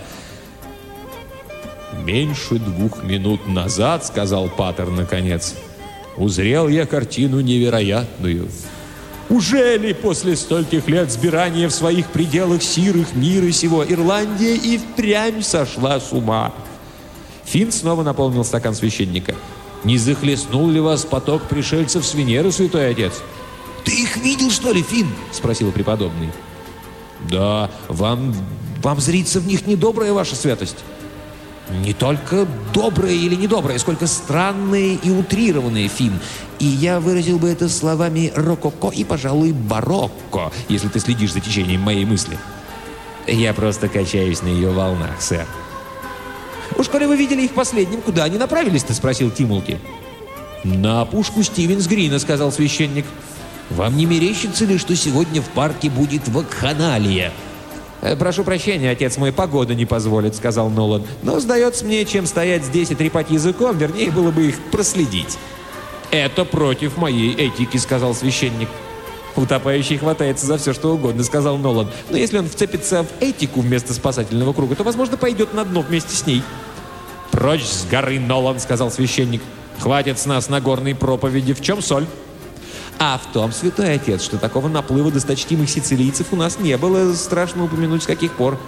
«Меньше 2.04 2.56
двух 2.56 3.04
минут 3.04 3.48
назад,— 3.48 4.06
сказал 4.08 4.50
Паттер 4.50 4.90
наконец,— 4.90 5.56
узрел 6.18 6.68
я 6.68 6.86
картину 6.86 7.40
невероятную. 7.40 8.50
Уже 9.30 9.78
ли 9.78 9.94
после 9.94 10.36
стольких 10.36 10.88
лет 10.88 11.12
сбирания 11.12 11.68
в 11.68 11.72
своих 11.72 12.08
пределах 12.08 12.62
сирых 12.62 13.16
мира 13.16 13.52
сего 13.52 13.84
Ирландия 13.84 14.56
и 14.56 14.78
впрямь 14.78 15.42
сошла 15.42 16.00
с 16.00 16.12
ума? 16.12 16.54
Финн 17.46 17.72
снова 17.72 18.04
наполнил 18.04 18.44
стакан 18.44 18.76
священника. 18.76 19.34
«Не 19.84 19.98
захлестнул 19.98 20.70
ли 20.70 20.80
вас 20.80 21.06
поток 21.06 21.44
пришельцев 21.44 22.06
с 22.06 22.14
Венеры, 22.14 22.52
святой 22.52 22.90
отец?» 22.90 23.22
«Ты 23.84 24.04
их 24.04 24.18
видел, 24.18 24.50
что 24.50 24.72
ли, 24.72 24.82
Финн?»— 24.82 25.10
спросил 25.32 25.72
преподобный. 25.72 26.30
«Да, 27.30 27.70
вам, 27.90 28.34
вам 28.82 29.00
зрится 29.00 29.40
в 29.40 29.48
них 29.48 29.68
недобрая 29.68 30.14
ваша 30.14 30.36
святость». 30.36 30.78
Не 31.70 31.94
только 31.94 32.46
добрые 32.74 33.18
или 33.18 33.36
недобрые, 33.36 33.80
сколько 33.80 34.06
странные 34.06 34.96
и 34.96 35.10
утрированные, 35.10 35.88
Финн. 35.88 36.20
И 36.60 36.66
я 36.66 37.00
выразил 37.00 37.40
бы 37.40 37.50
это 37.50 37.70
словами 37.70 38.32
рококо 38.36 38.90
и, 38.90 39.04
пожалуй, 39.04 39.54
барокко, 39.54 40.52
если 40.68 40.90
ты 40.90 41.00
следишь 41.00 41.34
за 41.34 41.40
течением 41.40 41.82
моей 41.82 42.06
мысли. 42.06 42.38
Я 43.28 43.54
просто 43.54 43.88
качаюсь 43.88 44.42
на 44.42 44.48
ее 44.48 44.72
волнах, 44.72 45.22
сэр. 45.22 45.48
«Уж 46.78 46.90
коли 46.90 47.06
вы 47.06 47.16
видели 47.16 47.44
их 47.44 47.54
последним, 47.54 48.02
куда 48.02 48.24
они 48.24 48.38
направились-то?»— 48.38 48.94
спросил 48.96 49.30
Тимулки. 49.32 49.80
«На 50.64 51.02
опушку 51.02 51.44
Стивенс-Грина»,— 51.44 52.20
сказал 52.20 52.52
священник. 52.52 53.06
«Вам 53.70 53.98
не 53.98 54.06
мерещится 54.06 54.66
ли, 54.66 54.78
что 54.78 54.96
сегодня 54.96 55.42
в 55.42 55.50
парке 55.50 55.90
будет 55.90 56.28
вакханалия?» 56.28 57.32
«Э, 58.02 58.16
«Прошу 58.16 58.44
прощения, 58.44 58.92
отец 58.92 59.18
мой, 59.18 59.32
погода 59.32 59.76
не 59.76 59.86
позволит»,— 59.86 60.36
сказал 60.38 60.70
Нолан. 60.70 61.04
«Но 61.22 61.40
сдается 61.40 61.86
мне, 61.86 62.06
чем 62.06 62.26
стоять 62.26 62.66
здесь 62.66 62.92
и 62.92 62.96
трепать 62.96 63.30
языком, 63.30 63.78
вернее, 63.78 64.12
было 64.12 64.32
бы 64.32 64.48
их 64.48 64.60
проследить». 64.72 65.38
«Это 66.12 66.46
против 66.46 66.98
моей 66.98 67.34
этики»,— 67.34 67.78
сказал 67.78 68.14
священник. 68.14 68.68
«Утопающий 69.36 69.98
хватается 69.98 70.46
за 70.46 70.58
все, 70.58 70.74
что 70.74 70.94
угодно»,— 70.94 71.24
сказал 71.26 71.58
Нолан. 71.58 71.90
«Но 72.10 72.18
если 72.18 72.38
он 72.38 72.48
вцепится 72.48 73.04
в 73.04 73.22
этику 73.22 73.62
вместо 73.62 73.94
спасательного 73.94 74.54
круга, 74.54 74.76
то, 74.76 74.84
возможно, 74.84 75.18
пойдет 75.18 75.54
на 75.54 75.66
дно 75.66 75.82
вместе 75.82 76.16
с 76.16 76.26
ней». 76.26 76.44
«Прочь 77.32 77.64
с 77.64 77.86
горы, 77.86 78.20
Нолан»,— 78.20 78.60
сказал 78.62 78.92
священник. 78.92 79.42
«Хватит 79.80 80.20
с 80.20 80.26
нас 80.28 80.50
Нагорной 80.50 80.94
проповеди. 80.94 81.54
В 81.54 81.62
чем 81.62 81.82
соль?» 81.82 82.06
А 83.00 83.18
в 83.18 83.34
том, 83.34 83.52
святой 83.52 83.96
отец, 83.96 84.22
что 84.22 84.38
такого 84.38 84.68
наплыва 84.68 85.12
досточтимых 85.12 85.70
сицилийцев 85.70 86.28
у 86.32 86.36
нас 86.36 86.60
не 86.60 86.78
было, 86.78 87.14
страшно 87.16 87.64
упомянуть 87.66 88.04
с 88.04 88.06
каких 88.06 88.34
пор. 88.34 88.60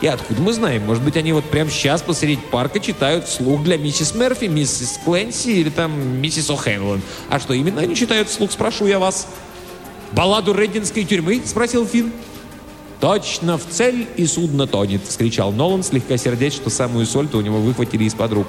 И 0.00 0.06
откуда 0.06 0.42
мы 0.42 0.52
знаем? 0.52 0.84
Может 0.84 1.04
быть, 1.04 1.16
они 1.16 1.32
вот 1.32 1.44
прямо 1.44 1.70
сейчас 1.70 2.02
посреди 2.02 2.36
парка 2.50 2.80
читают 2.80 3.26
вслух 3.26 3.62
для 3.62 3.76
миссис 3.76 4.14
Мерфи, 4.14 4.46
миссис 4.46 4.98
Кленси 5.04 5.48
или 5.48 5.70
там 5.70 6.20
миссис 6.20 6.50
О'Хэнлон. 6.50 7.00
А 7.28 7.38
что 7.38 7.54
именно 7.54 7.82
они 7.82 7.94
читают 7.94 8.28
вслух, 8.28 8.50
спрошу 8.52 8.86
я 8.86 8.98
вас. 8.98 9.28
«Балладу 10.14 10.54
Реддинской 10.54 11.04
тюрьмы?»— 11.04 11.42
спросил 11.44 11.86
Финн. 11.86 12.12
«Точно 13.00 13.58
в 13.58 13.66
цель 13.68 14.06
и 14.16 14.26
судно 14.26 14.66
тонет!»— 14.66 15.02
вскричал 15.08 15.52
Нолан, 15.52 15.82
слегка 15.82 16.16
сердясь, 16.16 16.54
что 16.54 16.70
самую 16.70 17.06
соль-то 17.06 17.38
у 17.38 17.40
него 17.40 17.58
выхватили 17.58 18.04
из-под 18.04 18.32
рук. 18.32 18.46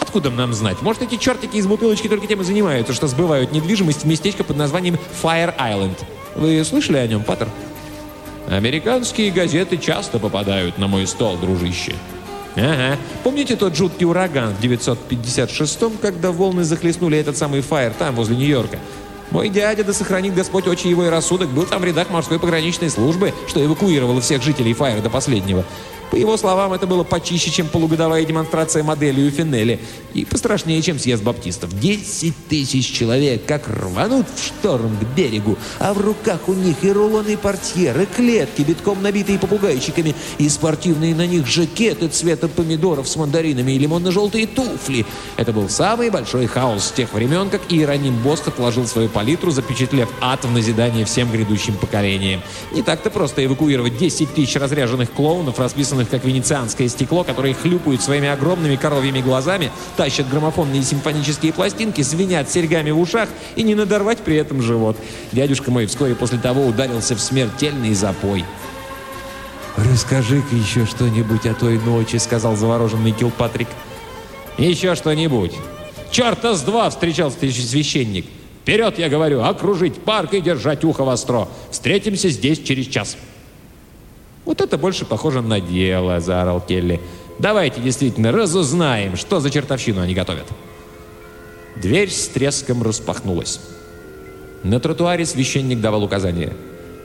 Откуда 0.00 0.30
нам 0.30 0.52
знать? 0.54 0.80
Может, 0.80 1.02
эти 1.02 1.16
чертики 1.16 1.56
из 1.56 1.66
бутылочки 1.66 2.08
только 2.08 2.26
тем 2.26 2.40
и 2.40 2.44
занимаются, 2.44 2.92
что 2.92 3.08
сбывают 3.08 3.50
недвижимость 3.50 4.02
в 4.02 4.06
местечко 4.06 4.44
под 4.44 4.56
названием 4.56 4.96
Fire 5.22 5.52
Island. 5.58 5.96
Вы 6.36 6.64
слышали 6.64 6.98
о 6.98 7.06
нем, 7.08 7.24
Паттер? 7.24 7.48
Американские 8.48 9.30
газеты 9.30 9.76
часто 9.76 10.18
попадают 10.18 10.78
на 10.78 10.86
мой 10.86 11.06
стол, 11.06 11.36
дружище. 11.36 11.94
Ага. 12.54 12.96
Помните 13.24 13.56
тот 13.56 13.74
жуткий 13.74 14.06
ураган 14.06 14.54
в 14.54 14.60
956-м, 14.62 15.98
когда 16.00 16.30
волны 16.30 16.62
захлестнули 16.62 17.18
этот 17.18 17.36
самый 17.36 17.60
Фаер 17.60 17.92
там, 17.94 18.14
возле 18.14 18.36
Нью-Йорка? 18.36 18.78
Мой 19.34 19.48
дядя, 19.48 19.82
да 19.82 19.92
сохранит 19.92 20.32
Господь 20.32 20.68
очи 20.68 20.86
его 20.86 21.06
и 21.06 21.08
рассудок, 21.08 21.48
был 21.48 21.66
там 21.66 21.82
в 21.82 21.84
рядах 21.84 22.08
морской 22.08 22.38
пограничной 22.38 22.88
службы, 22.88 23.34
что 23.48 23.62
эвакуировало 23.64 24.20
всех 24.20 24.44
жителей 24.44 24.74
Фаера 24.74 25.00
до 25.00 25.10
последнего. 25.10 25.64
По 26.14 26.16
его 26.16 26.36
словам, 26.36 26.72
это 26.72 26.86
было 26.86 27.02
почище, 27.02 27.50
чем 27.50 27.66
полугодовая 27.66 28.24
демонстрация 28.24 28.84
модели 28.84 29.26
у 29.26 29.32
Финелли. 29.32 29.80
И 30.14 30.24
пострашнее, 30.24 30.80
чем 30.80 31.00
съезд 31.00 31.24
баптистов. 31.24 31.76
Десять 31.80 32.36
тысяч 32.48 32.92
человек 32.92 33.44
как 33.46 33.66
рванут 33.66 34.26
в 34.32 34.46
шторм 34.46 34.96
к 34.96 35.16
берегу, 35.16 35.58
а 35.80 35.92
в 35.92 36.00
руках 36.00 36.48
у 36.48 36.52
них 36.52 36.76
и 36.82 36.92
рулоны 36.92 37.36
портьеры, 37.36 38.06
клетки, 38.06 38.62
битком 38.62 39.02
набитые 39.02 39.40
попугайчиками, 39.40 40.14
и 40.38 40.48
спортивные 40.48 41.16
на 41.16 41.26
них 41.26 41.48
жакеты 41.48 42.06
цвета 42.06 42.46
помидоров 42.46 43.08
с 43.08 43.16
мандаринами 43.16 43.72
и 43.72 43.78
лимонно-желтые 43.80 44.46
туфли. 44.46 45.04
Это 45.36 45.52
был 45.52 45.68
самый 45.68 46.10
большой 46.10 46.46
хаос 46.46 46.84
с 46.84 46.92
тех 46.92 47.12
времен, 47.12 47.50
как 47.50 47.62
Иероним 47.70 48.16
Босх 48.22 48.46
отложил 48.46 48.86
свою 48.86 49.08
палитру, 49.08 49.50
запечатлев 49.50 50.08
ад 50.20 50.44
в 50.44 50.52
назидание 50.52 51.04
всем 51.06 51.28
грядущим 51.32 51.74
поколениям. 51.74 52.40
Не 52.70 52.82
так-то 52.82 53.10
просто 53.10 53.44
эвакуировать 53.44 53.98
10 53.98 54.32
тысяч 54.32 54.54
разряженных 54.54 55.10
клоунов, 55.10 55.58
расписанных 55.58 56.03
как 56.08 56.24
венецианское 56.24 56.88
стекло, 56.88 57.24
которые 57.24 57.54
хлюпают 57.54 58.02
своими 58.02 58.28
огромными 58.28 58.76
коровьими 58.76 59.20
глазами, 59.20 59.70
тащат 59.96 60.28
граммофонные 60.28 60.82
симфонические 60.82 61.52
пластинки, 61.52 62.02
звенят 62.02 62.50
серьгами 62.50 62.90
в 62.90 63.00
ушах 63.00 63.28
и 63.56 63.62
не 63.62 63.74
надорвать 63.74 64.18
при 64.18 64.36
этом 64.36 64.62
живот. 64.62 64.96
Дядюшка 65.32 65.70
мой 65.70 65.86
вскоре 65.86 66.14
после 66.14 66.38
того 66.38 66.66
ударился 66.66 67.14
в 67.14 67.20
смертельный 67.20 67.94
запой. 67.94 68.44
«Расскажи-ка 69.76 70.54
еще 70.54 70.86
что-нибудь 70.86 71.46
о 71.46 71.54
той 71.54 71.78
ночи»,— 71.78 72.16
сказал 72.18 72.56
завороженный 72.56 73.12
Килпатрик. 73.12 73.68
«Еще 74.56 74.94
что-нибудь. 74.94 75.52
Черта 76.10 76.54
с 76.54 76.62
два!»— 76.62 76.88
встречался 76.90 77.38
священник. 77.40 78.26
«Вперед, 78.62 78.98
я 78.98 79.08
говорю, 79.08 79.42
окружить 79.42 79.96
парк 79.96 80.32
и 80.34 80.40
держать 80.40 80.84
ухо 80.84 81.04
востро. 81.04 81.48
Встретимся 81.70 82.28
здесь 82.28 82.62
через 82.62 82.86
час». 82.86 83.16
«Вот 84.44 84.60
это 84.60 84.76
больше 84.76 85.04
похоже 85.04 85.40
на 85.40 85.60
дело»,— 85.60 86.20
заорал 86.20 86.60
Келли. 86.60 87.00
«Давайте 87.38 87.80
действительно 87.80 88.30
разузнаем, 88.32 89.16
что 89.16 89.40
за 89.40 89.50
чертовщину 89.50 90.00
они 90.00 90.14
готовят». 90.14 90.46
Дверь 91.76 92.10
с 92.10 92.28
треском 92.28 92.82
распахнулась. 92.82 93.60
На 94.62 94.80
тротуаре 94.80 95.26
священник 95.26 95.80
давал 95.80 96.04
указания. 96.04 96.52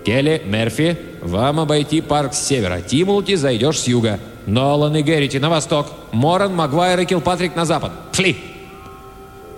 «Келли, 0.06 0.42
Мерфи, 0.46 0.98
вам 1.22 1.60
обойти 1.60 2.02
парк 2.02 2.34
с 2.34 2.46
севера. 2.46 2.82
Тимулти, 2.82 3.36
зайдешь 3.36 3.80
с 3.80 3.88
юга. 3.88 4.20
Нолан 4.46 4.96
и 4.96 5.02
Геррити 5.02 5.38
на 5.38 5.50
восток. 5.50 5.88
Моран, 6.12 6.56
Магуайр 6.56 7.00
и 7.00 7.06
Килпатрик 7.06 7.56
на 7.56 7.66
запад. 7.66 7.92
Пшли!» 8.12 8.59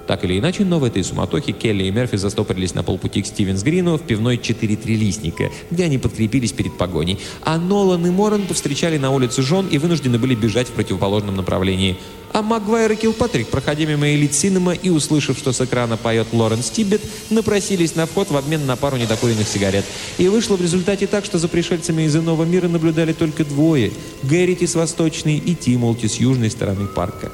Так 0.07 0.23
или 0.25 0.39
иначе, 0.39 0.65
но 0.65 0.79
в 0.79 0.83
этой 0.83 1.03
суматохе 1.03 1.51
Келли 1.51 1.85
и 1.85 1.91
Мерфи 1.91 2.17
застопорились 2.17 2.73
на 2.73 2.83
полпути 2.83 3.21
к 3.21 3.27
Стивенс-Грину 3.27 3.97
в 3.97 4.01
пивной 4.01 4.37
«Четыре 4.37 4.75
трилистника», 4.75 5.51
где 5.69 5.85
они 5.85 5.97
подкрепились 5.97 6.51
перед 6.51 6.77
погоней. 6.77 7.19
А 7.43 7.57
Нолан 7.57 8.05
и 8.05 8.09
Моран 8.09 8.43
повстречали 8.47 8.97
на 8.97 9.11
улице 9.11 9.41
жен 9.41 9.67
и 9.67 9.77
вынуждены 9.77 10.17
были 10.17 10.35
бежать 10.35 10.67
в 10.67 10.71
противоположном 10.71 11.35
направлении. 11.35 11.97
А 12.33 12.41
Магуайр 12.41 12.93
и 12.93 12.95
Килпатрик, 12.95 13.47
проходя 13.47 13.85
мимо 13.85 14.09
элит 14.09 14.33
Синема 14.33 14.73
и 14.73 14.89
услышав, 14.89 15.37
что 15.37 15.51
с 15.51 15.59
экрана 15.59 15.97
поет 15.97 16.27
Лоренс 16.31 16.69
Тибет, 16.69 17.01
напросились 17.29 17.95
на 17.95 18.05
вход 18.05 18.31
в 18.31 18.37
обмен 18.37 18.65
на 18.65 18.77
пару 18.77 18.95
недокуренных 18.97 19.47
сигарет. 19.47 19.85
И 20.17 20.29
вышло 20.29 20.55
в 20.55 20.61
результате 20.61 21.07
так, 21.07 21.25
что 21.25 21.39
за 21.39 21.49
пришельцами 21.49 22.03
из 22.03 22.15
иного 22.15 22.45
мира 22.45 22.69
наблюдали 22.69 23.13
только 23.13 23.43
двое– 23.43 23.91
Гэррити 24.23 24.65
с 24.65 24.75
восточной 24.75 25.37
и 25.37 25.55
Тимолти 25.55 26.05
с 26.07 26.15
южной 26.15 26.51
стороны 26.51 26.87
парка. 26.87 27.31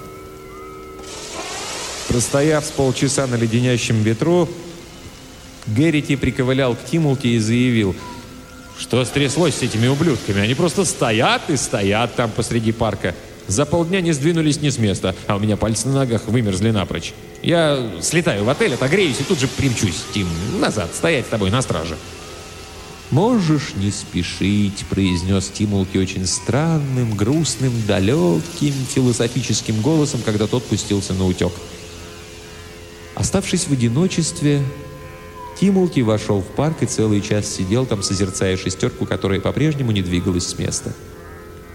Простояв 2.08 2.66
с 2.66 2.70
полчаса 2.70 3.28
на 3.28 3.36
леденящем 3.36 4.02
ветру, 4.02 4.48
Геррити 5.68 6.16
приковылял 6.16 6.76
к 6.76 6.86
Тимулке 6.86 7.30
и 7.30 7.40
заявил, 7.40 7.96
что 8.78 9.04
стряслось 9.04 9.56
с 9.56 9.62
этими 9.62 9.88
ублюдками. 9.88 10.42
Они 10.42 10.54
просто 10.54 10.86
стоят 10.86 11.50
и 11.50 11.58
стоят 11.58 12.16
там 12.16 12.32
посреди 12.32 12.72
парка. 12.72 13.14
За 13.48 13.66
полдня 13.66 14.02
не 14.02 14.14
сдвинулись 14.14 14.62
ни 14.62 14.70
с 14.70 14.78
места, 14.78 15.16
а 15.28 15.36
у 15.36 15.40
меня 15.40 15.58
пальцы 15.58 15.88
на 15.88 15.96
ногах 15.96 16.28
вымерзли 16.28 16.72
напрочь. 16.72 17.14
Я 17.42 17.92
слетаю 18.02 18.44
в 18.46 18.50
отель, 18.50 18.74
отогреюсь 18.74 19.20
и 19.20 19.24
тут 19.24 19.40
же 19.40 19.48
примчусь, 19.48 20.04
Тим, 20.14 20.28
назад, 20.60 20.94
стоять 20.94 21.26
с 21.26 21.30
тобой 21.30 21.50
на 21.50 21.62
страже. 21.62 21.98
«Можешь 23.10 23.74
не 23.76 23.90
спешить»,— 23.90 24.86
произнес 24.90 25.48
Тимулки 25.48 25.98
очень 25.98 26.28
странным, 26.28 27.16
грустным, 27.16 27.72
далеким, 27.88 28.74
философическим 28.94 29.82
голосом, 29.82 30.22
когда 30.26 30.46
тот 30.46 30.66
пустился 30.66 31.14
на 31.14 31.26
утек. 31.26 31.54
Оставшись 33.18 33.64
в 33.68 33.74
одиночестве, 33.74 34.62
Тимулки 35.60 36.02
вошел 36.02 36.42
в 36.42 36.46
парк 36.46 36.84
и 36.84 36.86
целый 36.86 37.20
час 37.20 37.48
сидел 37.48 37.88
там, 37.88 38.04
созерцая 38.04 38.58
шестерку, 38.58 39.08
которая 39.08 39.40
по-прежнему 39.40 39.92
не 39.92 40.04
двигалась 40.04 40.46
с 40.46 40.60
места. 40.60 40.94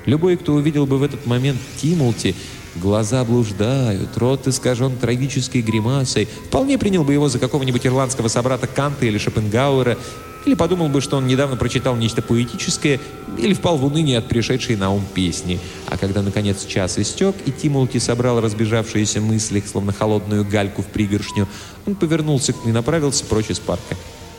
Любой, 0.07 0.37
кто 0.37 0.55
увидел 0.55 0.87
бы 0.87 0.99
в 0.99 1.03
этот 1.03 1.27
момент 1.27 1.59
Тимулти, 1.81 2.37
глаза 2.77 3.25
блуждают, 3.25 4.17
рот 4.19 4.47
искажен 4.47 4.97
трагической 4.97 5.63
гримасой, 5.63 6.29
вполне 6.47 6.79
принял 6.79 7.03
бы 7.03 7.13
его 7.13 7.29
за 7.29 7.41
какого-нибудь 7.41 7.85
ирландского 7.85 8.29
собрата 8.29 8.69
Канта 8.69 9.05
или 9.05 9.19
Шопенгауэра, 9.19 9.99
или 10.45 10.55
подумал 10.55 10.89
бы, 10.89 11.01
что 11.01 11.17
он 11.17 11.27
недавно 11.27 11.57
прочитал 11.57 11.97
нечто 11.97 12.23
поэтическое, 12.23 13.01
или 13.39 13.55
впал 13.55 13.77
в 13.77 13.85
уныние 13.85 14.19
от 14.19 14.29
пришедшей 14.29 14.77
на 14.77 14.93
ум 14.93 15.05
песни. 15.15 15.61
А 15.87 15.97
когда, 15.97 16.23
наконец, 16.23 16.65
час 16.67 16.99
истек, 16.99 17.37
и 17.47 17.53
Тимулти 17.53 17.99
собрал 17.99 18.41
разбежавшиеся 18.41 19.21
мысли, 19.21 19.63
словно 19.67 19.93
холодную 19.93 20.45
гальку 20.45 20.83
в 20.83 20.87
пригоршню, 20.87 21.49
он 21.87 21.95
повернулся 21.95 22.55
и 22.65 22.73
направился 22.73 23.25
прочь 23.25 23.51
из 23.51 23.59
парка. 23.59 23.97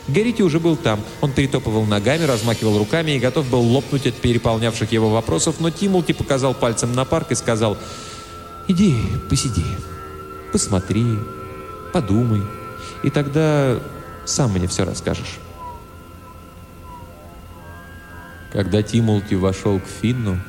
Геррити 0.07 0.41
уже 0.41 0.59
был 0.59 0.75
там. 0.75 0.99
Он 1.21 1.31
перетопывал 1.31 1.85
ногами, 1.85 2.23
размахивал 2.23 2.77
руками 2.77 3.11
и 3.11 3.19
готов 3.19 3.49
был 3.49 3.61
лопнуть 3.61 4.05
от 4.05 4.15
переполнявших 4.15 4.91
его 4.91 5.09
вопросов, 5.09 5.55
но 5.59 5.69
Тимулти 5.69 6.11
показал 6.11 6.53
пальцем 6.53 6.93
на 6.93 7.05
парк 7.05 7.31
и 7.31 7.35
сказал 7.35 7.77
«Иди, 8.67 8.95
посиди, 9.29 9.63
посмотри, 10.51 11.05
подумай, 11.93 12.41
и 13.03 13.09
тогда 13.09 13.79
сам 14.25 14.51
мне 14.51 14.67
все 14.67 14.83
расскажешь». 14.83 15.39
Когда 18.53 18.83
Тимулти 18.83 19.35
вошел 19.35 19.79
к 19.79 19.85
Финну, 20.01 20.39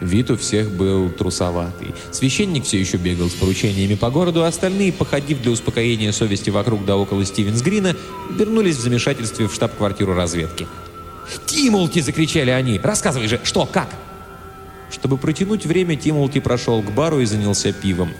Вид 0.00 0.30
у 0.30 0.36
всех 0.38 0.70
был 0.70 1.10
трусоватый. 1.10 1.94
Священник 2.10 2.64
все 2.64 2.80
еще 2.80 2.96
бегал 2.96 3.28
с 3.28 3.34
поручениями 3.34 3.94
по 3.96 4.10
городу, 4.10 4.42
а 4.42 4.46
остальные, 4.46 4.94
походив 4.94 5.42
для 5.42 5.50
успокоения 5.50 6.10
совести 6.10 6.48
вокруг 6.48 6.86
да 6.86 6.96
около 6.96 7.22
Стивенс-Грина, 7.22 7.94
вернулись 8.30 8.76
в 8.76 8.80
замешательстве 8.80 9.46
в 9.46 9.52
штаб-квартиру 9.52 10.14
разведки. 10.14 10.66
«Тимулти!»— 11.44 12.00
закричали 12.00 12.48
они. 12.48 12.80
«Рассказывай 12.82 13.28
же, 13.28 13.38
что, 13.44 13.66
как?» 13.66 13.90
Чтобы 14.90 15.18
протянуть 15.18 15.66
время, 15.66 15.96
Тимулти 15.96 16.40
прошел 16.40 16.80
к 16.82 16.90
бару 16.90 17.20
и 17.20 17.26
занялся 17.26 17.70
пивом. 17.70 18.10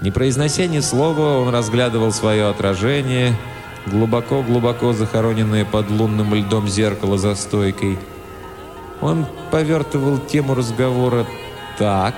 Не 0.00 0.10
произнося 0.10 0.66
ни 0.66 0.80
слова, 0.80 1.40
он 1.40 1.50
разглядывал 1.50 2.10
свое 2.10 2.48
отражение, 2.48 3.36
глубоко-глубоко 3.86 4.92
захороненное 4.92 5.64
под 5.64 5.90
лунным 5.90 6.34
льдом 6.34 6.68
зеркало 6.68 7.18
за 7.18 7.34
стойкой— 7.34 7.98
он 9.00 9.26
повертывал 9.50 10.18
тему 10.18 10.54
разговора 10.54 11.26
так, 11.78 12.14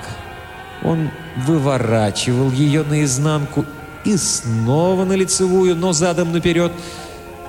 он 0.83 1.09
выворачивал 1.47 2.51
ее 2.51 2.83
наизнанку 2.83 3.65
и 4.03 4.17
снова 4.17 5.05
на 5.05 5.13
лицевую, 5.13 5.75
но 5.75 5.93
задом 5.93 6.33
наперед. 6.33 6.73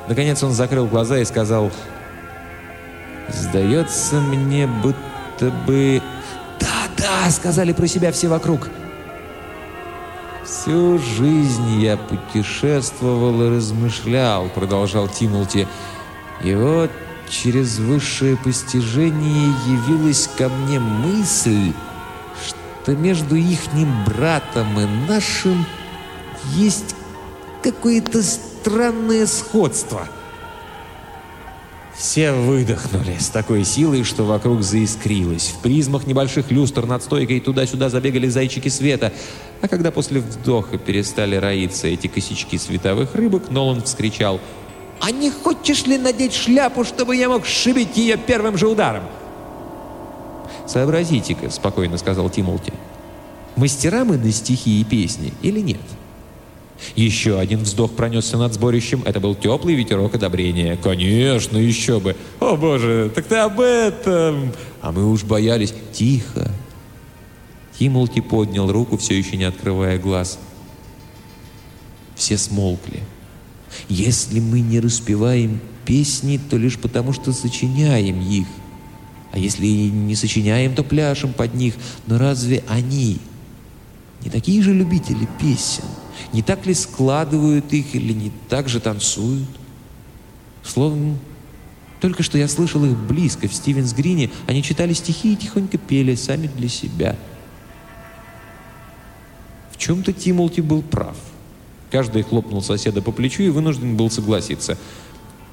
Наконец 0.09 0.42
он 0.42 0.53
закрыл 0.53 0.87
глаза 0.87 1.18
и 1.18 1.24
сказал, 1.24 1.72
«Сдается 3.29 4.16
мне, 4.20 4.68
будто 4.68 5.50
бы...» 5.66 6.00
«Да-да!»— 6.61 7.31
сказали 7.31 7.72
про 7.72 7.88
себя 7.88 8.12
все 8.12 8.29
вокруг. 8.29 8.68
«Всю 10.44 10.98
жизнь 10.98 11.80
я 11.80 11.96
путешествовал 11.96 13.42
и 13.42 13.57
размышлял»,— 13.57 14.48
продолжал 14.54 15.09
Тимулти. 15.09 15.66
«И 16.42 16.54
вот 16.54 16.90
через 17.30 17.78
высшее 17.78 18.37
постижение 18.37 19.48
явилась 19.66 20.28
ко 20.37 20.50
мне 20.50 20.78
мысль, 20.78 21.72
что 22.46 22.94
между 22.94 23.37
ихним 23.37 24.04
братом 24.04 24.78
и 24.78 24.85
нашим 25.09 25.64
есть 26.52 26.94
какое-то 27.62 28.22
странное 28.22 29.26
сходство. 29.26 30.07
Все 31.96 32.33
выдохнули 32.33 33.16
с 33.18 33.28
такой 33.28 33.64
силой, 33.64 34.02
что 34.02 34.24
вокруг 34.24 34.62
заискрилось. 34.62 35.54
В 35.57 35.62
призмах 35.62 36.07
небольших 36.07 36.50
люстр 36.50 36.87
над 36.87 37.02
стойкой 37.02 37.40
туда-сюда 37.40 37.88
забегали 37.88 38.28
зайчики 38.28 38.68
света. 38.68 39.12
А 39.61 39.68
когда 39.68 39.90
после 39.90 40.20
вдоха 40.20 40.76
перестали 40.76 41.37
роиться 41.37 41.87
эти 41.87 42.09
косячки 42.09 42.59
световых 42.59 43.14
рыбок, 43.14 43.50
Нолан 43.50 43.83
вскричал— 43.83 44.40
«А 45.00 45.11
не 45.11 45.30
хочешь 45.30 45.85
ли 45.85 45.98
надеть 45.98 46.33
шляпу, 46.33 46.85
чтобы 46.85 47.16
я 47.16 47.28
мог 47.28 47.44
сшибить 47.44 47.96
ее 47.96 48.16
первым 48.16 48.57
же 48.57 48.68
ударом?» 48.68 49.02
«Сообразите-ка»,— 50.66 51.50
спокойно 51.50 51.98
сказал 51.98 52.30
Тимолти. 52.30 52.72
«Мастера 53.57 54.04
мы 54.04 54.16
на 54.16 54.33
стихи 54.33 54.80
и 54.80 54.85
песни 54.85 55.35
или 55.42 55.61
нет?» 55.61 55.80
Еще 56.96 57.38
один 57.38 57.60
вздох 57.60 57.92
пронесся 57.92 58.37
над 58.37 58.52
сборищем. 58.54 59.02
Это 59.04 59.20
был 59.20 59.34
теплый 59.34 59.74
ветерок 59.74 60.14
одобрения. 60.14 60.76
«Конечно, 60.76 61.56
еще 61.56 62.00
бы! 62.00 62.16
О, 62.40 62.56
боже, 62.56 63.10
так 63.14 63.26
ты 63.26 63.37
об 63.37 63.60
этом!» 63.60 64.52
А 64.82 64.92
мы 64.92 65.10
уж 65.10 65.24
боялись. 65.24 65.74
«Тихо!» 65.92 66.50
Тимолти 67.78 68.20
поднял 68.20 68.70
руку, 68.70 68.96
все 68.96 69.18
еще 69.18 69.37
не 69.37 69.44
открывая 69.44 69.98
глаз. 69.98 70.38
Все 72.14 72.38
смолкли. 72.38 73.02
Если 73.88 74.38
мы 74.38 74.60
не 74.60 74.78
распеваем 74.78 75.60
песни, 75.84 76.38
то 76.50 76.56
лишь 76.56 76.78
потому, 76.78 77.12
что 77.12 77.32
сочиняем 77.32 78.20
их. 78.20 78.46
А 79.32 79.38
если 79.38 79.66
не 79.66 80.14
сочиняем, 80.14 80.74
то 80.74 80.84
пляшем 80.84 81.32
под 81.32 81.54
них. 81.54 81.74
Но 82.06 82.18
разве 82.18 82.62
они 82.68 83.18
не 84.22 84.30
такие 84.30 84.62
же 84.62 84.72
любители 84.72 85.28
песен? 85.40 85.84
Не 86.33 86.42
так 86.42 86.66
ли 86.66 86.74
складывают 86.74 87.72
их 87.72 87.94
или 87.94 88.12
не 88.12 88.31
так 88.48 88.68
же 88.68 88.81
танцуют? 88.81 89.48
Словно, 90.62 91.16
только 92.00 92.22
что 92.22 92.38
я 92.38 92.48
слышал 92.48 92.85
их 92.85 92.96
близко, 92.96 93.48
в 93.48 93.55
Стивенс-Грине. 93.55 94.31
Они 94.46 94.62
читали 94.62 94.92
стихи 94.92 95.33
и 95.33 95.37
тихонько 95.37 95.79
пели 95.79 96.14
сами 96.14 96.48
для 96.48 96.68
себя. 96.68 97.16
В 99.72 99.79
чем-то 99.79 100.12
Тимолти 100.12 100.61
был 100.61 100.83
прав. 100.83 101.16
Каждый 101.90 102.22
хлопнул 102.22 102.62
соседа 102.62 103.03
по 103.03 103.12
плечу 103.12 103.42
и 103.42 103.50
вынужден 103.50 103.96
был 103.96 104.11
согласиться. 104.11 104.77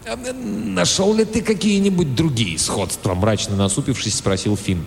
«А, 0.06 0.15
«Нашел 0.15 1.13
ли 1.13 1.24
ты 1.24 1.41
какие-нибудь 1.41 2.15
другие 2.15 2.58
сходства?» 2.58 3.13
Мрачно 3.13 3.56
насупившись, 3.56 4.15
спросил 4.15 4.58
Финн. 4.58 4.86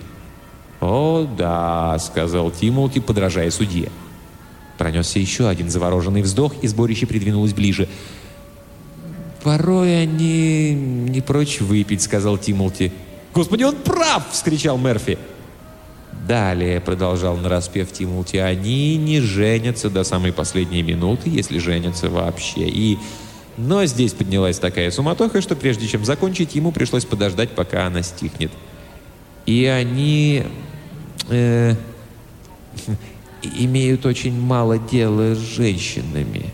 «О, 0.80 1.26
да»,— 1.38 1.98
сказал 2.00 2.50
Тимолти, 2.50 2.98
подражая 2.98 3.50
судье. 3.50 3.90
Пронесся 4.78 5.18
еще 5.18 5.48
один 5.48 5.70
завороженный 5.70 6.22
вздох, 6.22 6.54
и 6.62 6.68
сборище 6.68 7.06
придвинулось 7.06 7.52
ближе. 7.52 7.88
«Порой 9.42 10.02
они 10.02 10.72
не 10.74 11.20
прочь 11.20 11.60
выпить»,— 11.60 12.02
сказал 12.02 12.38
Тимолти. 12.38 12.92
«Господи, 13.34 13.64
он 13.64 13.76
прав!»— 13.76 14.24
вскричал 14.32 14.78
Мерфи. 14.78 15.18
Далее, 16.26 16.80
продолжал 16.80 17.36
нараспев 17.36 17.92
Тимути, 17.92 18.38
они 18.38 18.96
не 18.96 19.20
женятся 19.20 19.90
до 19.90 20.04
самой 20.04 20.32
последней 20.32 20.82
минуты, 20.82 21.28
если 21.28 21.58
женятся 21.58 22.08
вообще. 22.08 22.66
И... 22.66 22.98
Но 23.58 23.84
здесь 23.84 24.14
поднялась 24.14 24.58
такая 24.58 24.90
суматоха, 24.90 25.42
что 25.42 25.54
прежде 25.54 25.86
чем 25.86 26.04
закончить, 26.04 26.54
ему 26.54 26.72
пришлось 26.72 27.04
подождать, 27.04 27.50
пока 27.50 27.86
она 27.86 28.02
стихнет. 28.02 28.50
И 29.44 29.66
они... 29.66 30.44
Э, 31.28 31.74
имеют 33.46 34.06
очень 34.06 34.38
мало 34.38 34.78
дела 34.78 35.34
с 35.34 35.38
женщинами. 35.38 36.52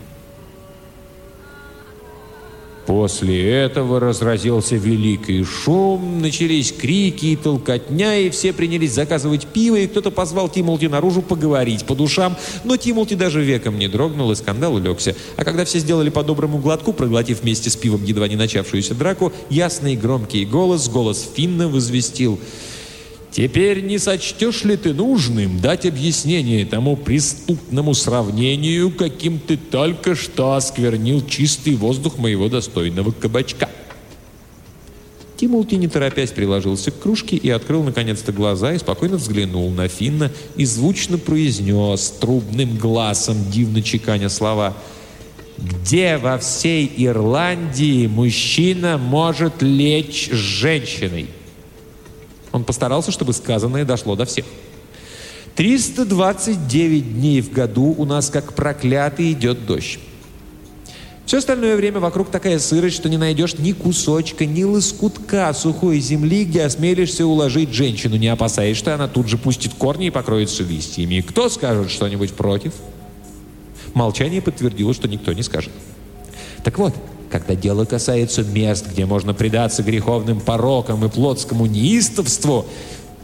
После 2.90 3.48
этого 3.48 4.00
разразился 4.00 4.74
великий 4.74 5.44
шум, 5.44 6.20
начались 6.20 6.72
крики 6.72 7.26
и 7.26 7.36
толкотня, 7.36 8.18
и 8.18 8.30
все 8.30 8.52
принялись 8.52 8.94
заказывать 8.94 9.46
пиво, 9.46 9.76
и 9.76 9.86
кто-то 9.86 10.10
позвал 10.10 10.48
Тимолти 10.48 10.86
наружу 10.86 11.22
поговорить 11.22 11.84
по 11.84 11.94
душам, 11.94 12.36
но 12.64 12.76
Тимолти 12.76 13.14
даже 13.14 13.44
веком 13.44 13.78
не 13.78 13.86
дрогнул, 13.86 14.32
и 14.32 14.34
скандал 14.34 14.74
улегся. 14.74 15.14
А 15.36 15.44
когда 15.44 15.64
все 15.64 15.78
сделали 15.78 16.10
по 16.10 16.24
доброму 16.24 16.58
глотку, 16.58 16.92
проглотив 16.92 17.42
вместе 17.42 17.70
с 17.70 17.76
пивом 17.76 18.02
едва 18.02 18.26
не 18.26 18.34
начавшуюся 18.34 18.96
драку, 18.96 19.32
ясный 19.50 19.94
громкий 19.94 20.44
голос, 20.44 20.88
голос 20.88 21.28
Финна 21.36 21.68
возвестил— 21.68 22.40
Теперь 23.30 23.82
не 23.82 23.98
сочтешь 23.98 24.64
ли 24.64 24.76
ты 24.76 24.92
нужным 24.92 25.60
дать 25.60 25.86
объяснение 25.86 26.66
тому 26.66 26.96
преступному 26.96 27.94
сравнению, 27.94 28.90
каким 28.90 29.38
ты 29.38 29.56
только 29.56 30.16
что 30.16 30.54
осквернил 30.54 31.24
чистый 31.24 31.76
воздух 31.76 32.18
моего 32.18 32.48
достойного 32.48 33.12
кабачка?» 33.12 33.68
Тимулти, 35.36 35.76
не 35.76 35.88
торопясь, 35.88 36.32
приложился 36.32 36.90
к 36.90 36.98
кружке 36.98 37.34
и 37.34 37.48
открыл 37.48 37.82
наконец-то 37.82 38.30
глаза 38.30 38.74
и 38.74 38.78
спокойно 38.78 39.16
взглянул 39.16 39.70
на 39.70 39.88
Финна 39.88 40.30
и 40.56 40.66
звучно 40.66 41.16
произнес 41.16 42.12
трубным 42.20 42.76
глазом, 42.76 43.36
дивно 43.50 43.80
чеканя 43.80 44.28
слова 44.28 44.76
«Где 45.56 46.18
во 46.18 46.36
всей 46.36 46.92
Ирландии 46.94 48.06
мужчина 48.06 48.98
может 48.98 49.62
лечь 49.62 50.28
с 50.30 50.36
женщиной?» 50.36 51.28
Он 52.52 52.64
постарался, 52.64 53.10
чтобы 53.12 53.32
сказанное 53.32 53.84
дошло 53.84 54.16
до 54.16 54.24
всех. 54.24 54.44
329 55.56 57.14
дней 57.14 57.40
в 57.40 57.52
году 57.52 57.94
у 57.96 58.04
нас 58.04 58.30
как 58.30 58.54
проклятый 58.54 59.32
идет 59.32 59.66
дождь. 59.66 59.98
Все 61.26 61.38
остальное 61.38 61.76
время 61.76 62.00
вокруг 62.00 62.28
такая 62.28 62.58
сырость, 62.58 62.96
что 62.96 63.08
не 63.08 63.16
найдешь 63.16 63.54
ни 63.58 63.70
кусочка, 63.70 64.46
ни 64.46 64.64
лоскутка 64.64 65.52
сухой 65.54 66.00
земли, 66.00 66.44
где 66.44 66.64
осмелишься 66.64 67.24
уложить 67.24 67.72
женщину, 67.72 68.16
не 68.16 68.26
опасаясь, 68.26 68.76
что 68.76 68.94
она 68.94 69.06
тут 69.06 69.28
же 69.28 69.38
пустит 69.38 69.74
корни 69.74 70.08
и 70.08 70.10
покроется 70.10 70.64
листьями. 70.64 71.20
Кто 71.20 71.48
скажет 71.48 71.90
что-нибудь 71.90 72.32
против? 72.32 72.72
Молчание 73.94 74.42
подтвердило, 74.42 74.92
что 74.92 75.06
никто 75.06 75.32
не 75.32 75.44
скажет. 75.44 75.72
Так 76.64 76.78
вот, 76.78 76.94
когда 77.30 77.54
дело 77.54 77.84
касается 77.84 78.42
мест, 78.42 78.86
где 78.90 79.06
можно 79.06 79.32
предаться 79.34 79.82
греховным 79.82 80.40
порокам 80.40 81.04
и 81.04 81.08
плотскому 81.08 81.66
неистовству, 81.66 82.66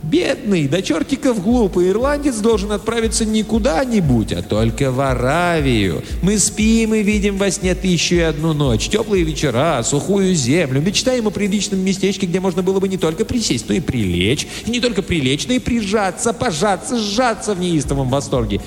Бедный, 0.03 0.69
до 0.69 0.83
чертиков 0.83 1.43
глупый 1.43 1.91
ирландец 1.91 2.37
должен 2.37 2.71
отправиться 2.71 3.25
не 3.25 3.43
куда-нибудь, 3.43 4.33
а 4.33 4.43
только 4.43 4.93
в 4.93 5.01
Аравию. 5.01 6.05
Мы 6.23 6.39
спим 6.39 6.95
и 6.95 7.03
видим 7.03 7.39
во 7.39 7.51
сне 7.51 7.75
тысячу 7.75 8.15
и 8.15 8.21
одну 8.21 8.53
ночь, 8.53 8.89
теплые 8.89 9.25
вечера, 9.25 9.83
сухую 9.83 10.35
землю. 10.35 10.81
Мечтаем 10.81 11.27
о 11.27 11.31
приличном 11.31 11.81
местечке, 11.81 12.27
где 12.27 12.39
можно 12.39 12.63
было 12.63 12.79
бы 12.79 12.89
не 12.89 12.99
только 12.99 13.25
присесть, 13.25 13.69
но 13.69 13.75
и 13.75 13.81
прилечь. 13.81 14.47
И 14.67 14.71
не 14.71 14.81
только 14.81 15.03
прилечь, 15.03 15.49
но 15.49 15.55
и 15.55 15.59
прижаться, 15.59 16.33
пожаться, 16.33 16.99
сжаться 16.99 17.55
в 17.55 17.61
неистовом 17.61 18.09
восторге. 18.09 18.61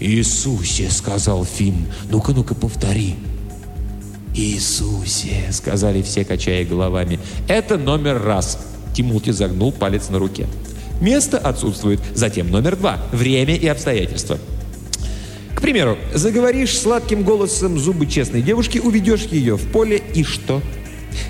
«Иисусе!»— 0.00 0.88
сказал 0.90 1.44
Финн. 1.44 1.86
«Ну-ка, 2.08 2.32
ну-ка, 2.32 2.54
повтори». 2.54 3.16
«Иисусе!»— 4.38 5.48
сказали 5.50 6.00
все, 6.02 6.24
качая 6.24 6.64
головами. 6.64 7.18
«Это 7.48 7.76
номер 7.76 8.22
раз!» 8.22 8.58
Тимути 8.94 9.30
загнул 9.30 9.72
палец 9.72 10.10
на 10.10 10.18
руке. 10.20 10.46
Место 11.00 11.38
отсутствует. 11.38 12.00
Затем 12.14 12.50
номер 12.50 12.76
два. 12.76 12.98
Время 13.12 13.56
и 13.56 13.66
обстоятельства. 13.66 14.38
К 15.54 15.60
примеру, 15.60 15.98
заговоришь 16.14 16.78
сладким 16.78 17.24
голосом 17.24 17.78
зубы 17.78 18.06
честной 18.06 18.42
девушки, 18.42 18.78
уведешь 18.78 19.24
ее 19.24 19.56
в 19.56 19.72
поле, 19.72 20.00
и 20.14 20.22
что? 20.22 20.62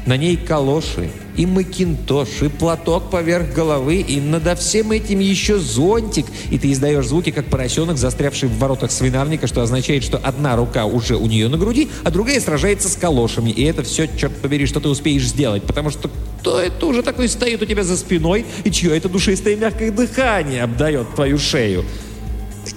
На 0.07 0.17
ней 0.17 0.37
калоши, 0.37 1.11
и 1.37 1.47
макинтош, 1.47 2.43
и 2.43 2.49
платок 2.49 3.11
поверх 3.11 3.55
головы, 3.55 3.97
и 3.97 4.21
надо 4.21 4.57
всем 4.57 4.91
этим 4.91 5.21
еще 5.21 5.59
зонтик, 5.59 6.27
и 6.51 6.59
ты 6.59 6.73
издаешь 6.73 7.07
звуки, 7.07 7.31
как 7.31 7.47
поросенок, 7.47 7.97
застрявший 7.97 8.49
в 8.49 8.59
воротах 8.59 8.91
свинарника, 8.91 9.47
что 9.47 9.63
означает, 9.63 10.03
что 10.03 10.19
одна 10.19 10.57
рука 10.57 10.87
уже 10.87 11.17
у 11.17 11.27
нее 11.27 11.49
на 11.49 11.57
груди, 11.57 11.89
а 12.05 12.11
другая 12.11 12.41
сражается 12.41 12.89
с 12.89 12.97
калошами. 12.97 13.51
И 13.51 13.63
это 13.63 13.83
все, 13.83 14.09
черт 14.09 14.35
побери, 14.37 14.67
что 14.67 14.81
ты 14.81 14.89
успеешь 14.89 15.27
сделать, 15.27 15.63
потому 15.63 15.91
что 15.91 16.11
кто 16.41 16.61
это 16.61 16.87
уже 16.87 17.03
такой 17.03 17.29
стоит 17.29 17.63
у 17.63 17.67
тебя 17.67 17.85
за 17.85 17.97
спиной, 17.97 18.47
и 18.65 18.71
чье 18.71 18.97
это 18.97 19.09
душистое 19.09 19.57
мягкое 19.57 19.91
дыхание 19.91 20.63
обдает 20.63 21.15
твою 21.15 21.39
шею? 21.39 21.85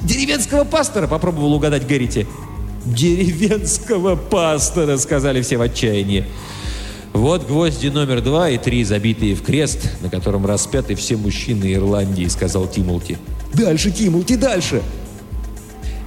«Деревенского 0.01 0.63
пастора!»— 0.63 1.07
попробовал 1.07 1.53
угадать 1.53 1.85
Гэрити. 1.87 2.27
«Деревенского 2.85 4.15
пастора!»— 4.15 4.97
сказали 4.99 5.41
все 5.41 5.57
в 5.57 5.61
отчаянии. 5.61 6.25
«Вот 7.13 7.47
гвозди 7.47 7.87
номер 7.87 8.21
два 8.21 8.49
и 8.49 8.57
три, 8.57 8.83
забитые 8.83 9.35
в 9.35 9.43
крест, 9.43 9.79
на 10.01 10.09
котором 10.09 10.45
распяты 10.45 10.95
все 10.95 11.17
мужчины 11.17 11.73
Ирландии»,— 11.73 12.25
сказал 12.29 12.67
Тимулти. 12.67 13.17
«Дальше, 13.53 13.91
Тимулти, 13.91 14.35
дальше!» 14.35 14.81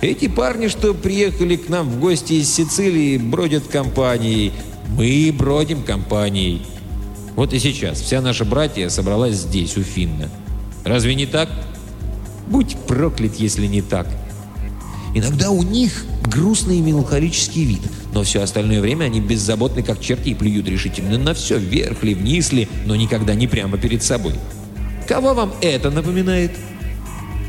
«Эти 0.01 0.29
парни, 0.29 0.69
что 0.69 0.95
приехали 0.95 1.57
к 1.57 1.69
нам 1.69 1.89
в 1.89 2.01
гости 2.01 2.35
из 2.35 2.53
Сицилии, 2.53 3.19
бродят 3.19 3.67
компанией. 3.67 4.53
Мы 4.97 5.35
бродим 5.37 5.83
компанией. 5.83 6.63
Вот 7.37 7.53
и 7.53 7.59
сейчас 7.59 8.01
вся 8.01 8.21
наша 8.21 8.45
братья 8.45 8.89
собралась 8.89 9.37
здесь, 9.37 9.77
у 9.77 9.83
Финна. 9.83 10.31
Разве 10.85 11.15
не 11.15 11.27
так? 11.27 11.49
Будь 12.49 12.77
проклят, 12.87 13.37
если 13.37 13.67
не 13.67 13.83
так!» 13.83 14.07
Иногда 15.15 15.51
у 15.51 15.63
них 15.63 16.05
грустный 16.25 16.79
и 16.79 16.81
меланхолический 16.81 17.65
вид, 17.65 17.83
но 18.15 18.23
все 18.23 18.43
остальное 18.43 18.81
время 18.81 19.07
они 19.07 19.21
беззаботны, 19.21 19.83
как 19.83 20.01
черти, 20.01 20.31
и 20.31 20.35
плюют 20.35 20.69
решительно 20.69 21.19
на 21.19 21.35
все, 21.35 21.59
вверх 21.59 22.03
ли, 22.05 22.15
вниз 22.15 22.53
ли, 22.53 22.69
но 22.87 22.95
никогда 22.95 23.35
не 23.35 23.49
прямо 23.49 23.77
перед 23.77 24.03
собой. 24.03 24.35
Кого 25.09 25.35
вам 25.35 25.53
это 25.61 25.91
напоминает? 25.91 26.53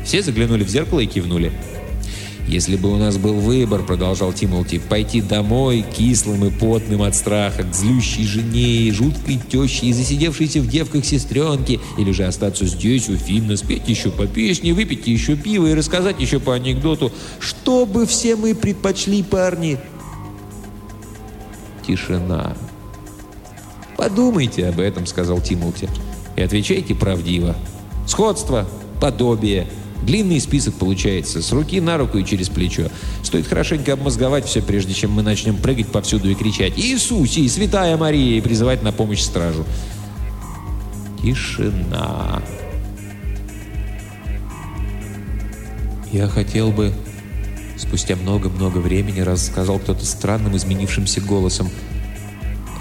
Все 0.04 0.22
заглянули 0.22 0.64
в 0.64 0.68
зеркало 0.68 1.00
и 1.00 1.06
кивнули. 1.06 1.52
«Если 2.48 2.76
бы 2.76 2.92
у 2.92 2.96
нас 2.96 3.16
был 3.16 3.34
выбор,— 3.34 3.82
продолжал 3.86 4.32
Тимолти,— 4.32 4.78
пойти 4.88 5.20
домой, 5.20 5.84
кислым 5.96 6.44
и 6.44 6.50
потным 6.50 7.02
от 7.02 7.16
страха, 7.16 7.64
к 7.64 7.74
злющей 7.74 8.24
жене, 8.24 8.92
жуткой 8.92 9.40
теще 9.50 9.86
и 9.86 9.92
засидевшейся 9.92 10.60
в 10.60 10.68
девках 10.68 11.04
сестренке, 11.04 11.80
или 11.98 12.12
же 12.12 12.24
остаться 12.24 12.64
здесь, 12.66 13.08
у 13.08 13.16
Финна, 13.16 13.56
спеть 13.56 13.88
еще 13.88 14.12
по 14.12 14.28
песне, 14.28 14.74
выпить 14.74 15.08
еще 15.08 15.34
пиво 15.34 15.66
и 15.66 15.74
рассказать 15.74 16.20
еще 16.20 16.38
по 16.38 16.54
анекдоту, 16.54 17.10
что 17.40 17.84
бы 17.84 18.06
все 18.06 18.36
мы 18.36 18.54
предпочли, 18.54 19.24
парни?» 19.24 19.78
Тишина. 21.86 22.56
«Подумайте 23.96 24.68
об 24.68 24.80
этом,— 24.80 25.06
сказал 25.06 25.40
Тимолти,— 25.40 25.88
и 26.36 26.42
отвечайте 26.42 26.94
правдиво. 26.94 27.56
Сходство, 28.06 28.66
подобие— 29.00 29.66
Длинный 30.02 30.40
список 30.40 30.74
получается, 30.74 31.42
с 31.42 31.52
руки 31.52 31.80
на 31.80 31.96
руку 31.98 32.18
и 32.18 32.24
через 32.24 32.48
плечо. 32.48 32.88
Стоит 33.22 33.46
хорошенько 33.46 33.92
обмозговать 33.92 34.46
все, 34.46 34.62
прежде 34.62 34.94
чем 34.94 35.10
мы 35.12 35.22
начнем 35.22 35.56
прыгать 35.56 35.88
повсюду 35.88 36.30
и 36.30 36.34
кричать 36.34 36.78
«Иисусе! 36.78 37.48
Святая 37.48 37.96
Мария!» 37.96 38.38
и 38.38 38.40
призывать 38.40 38.82
на 38.82 38.92
помощь 38.92 39.20
стражу. 39.20 39.64
Тишина. 41.22 42.42
Я 46.12 46.28
хотел 46.28 46.70
бы... 46.70 46.92
Спустя 47.76 48.16
много-много 48.16 48.78
времени 48.78 49.20
рассказал 49.20 49.78
кто-то 49.78 50.04
странным 50.04 50.56
изменившимся 50.56 51.20
голосом. 51.20 51.70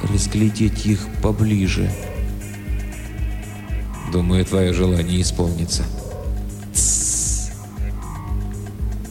«Разглядеть 0.03 0.85
их 0.85 1.07
поближе». 1.21 1.91
Думаю, 4.11 4.45
твое 4.45 4.71
желание 4.71 5.21
исполнится. 5.21 5.83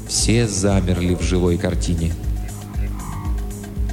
Все 0.09 0.49
замерли 0.49 1.15
в 1.15 1.21
живой 1.21 1.59
картине. 1.59 2.15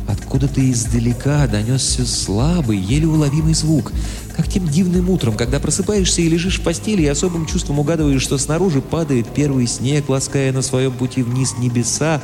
Откуда-то 0.07 0.61
издалека 0.71 1.45
донесся 1.47 2.05
слабый, 2.05 2.77
еле 2.77 3.07
уловимый 3.07 3.53
звук, 3.53 3.91
как 4.33 4.47
тем 4.47 4.67
дивным 4.67 5.09
утром, 5.09 5.35
когда 5.35 5.59
просыпаешься 5.59 6.21
и 6.21 6.29
лежишь 6.29 6.59
в 6.59 6.63
постели 6.63 7.03
и 7.03 7.07
особым 7.07 7.45
чувством 7.45 7.79
угадываешь, 7.79 8.21
что 8.21 8.37
снаружи 8.37 8.81
падает 8.81 9.27
первый 9.27 9.67
снег, 9.67 10.09
лаская 10.09 10.51
на 10.51 10.61
своем 10.61 10.91
пути 10.91 11.23
вниз 11.23 11.57
небеса, 11.57 12.21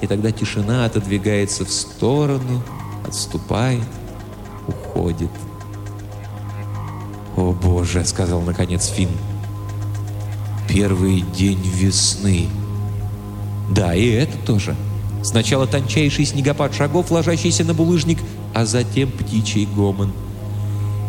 и 0.00 0.06
тогда 0.06 0.30
тишина 0.30 0.84
отодвигается 0.84 1.64
в 1.64 1.70
сторону, 1.70 2.62
отступает, 3.06 3.82
уходит. 4.66 5.30
«О, 7.36 7.52
Боже!»— 7.52 8.04
сказал 8.06 8.40
наконец 8.40 8.86
Финн. 8.86 9.10
«Первый 10.68 11.24
день 11.36 11.60
весны!» 11.62 12.48
Да, 13.70 13.94
и 13.94 14.08
это 14.08 14.36
тоже. 14.38 14.74
Сначала 15.22 15.66
тончайший 15.66 16.24
снегопад 16.24 16.74
шагов, 16.74 17.10
ложащийся 17.10 17.64
на 17.64 17.74
булыжник, 17.74 18.18
а 18.54 18.64
затем 18.64 19.10
птичий 19.10 19.66
гомон. 19.66 20.12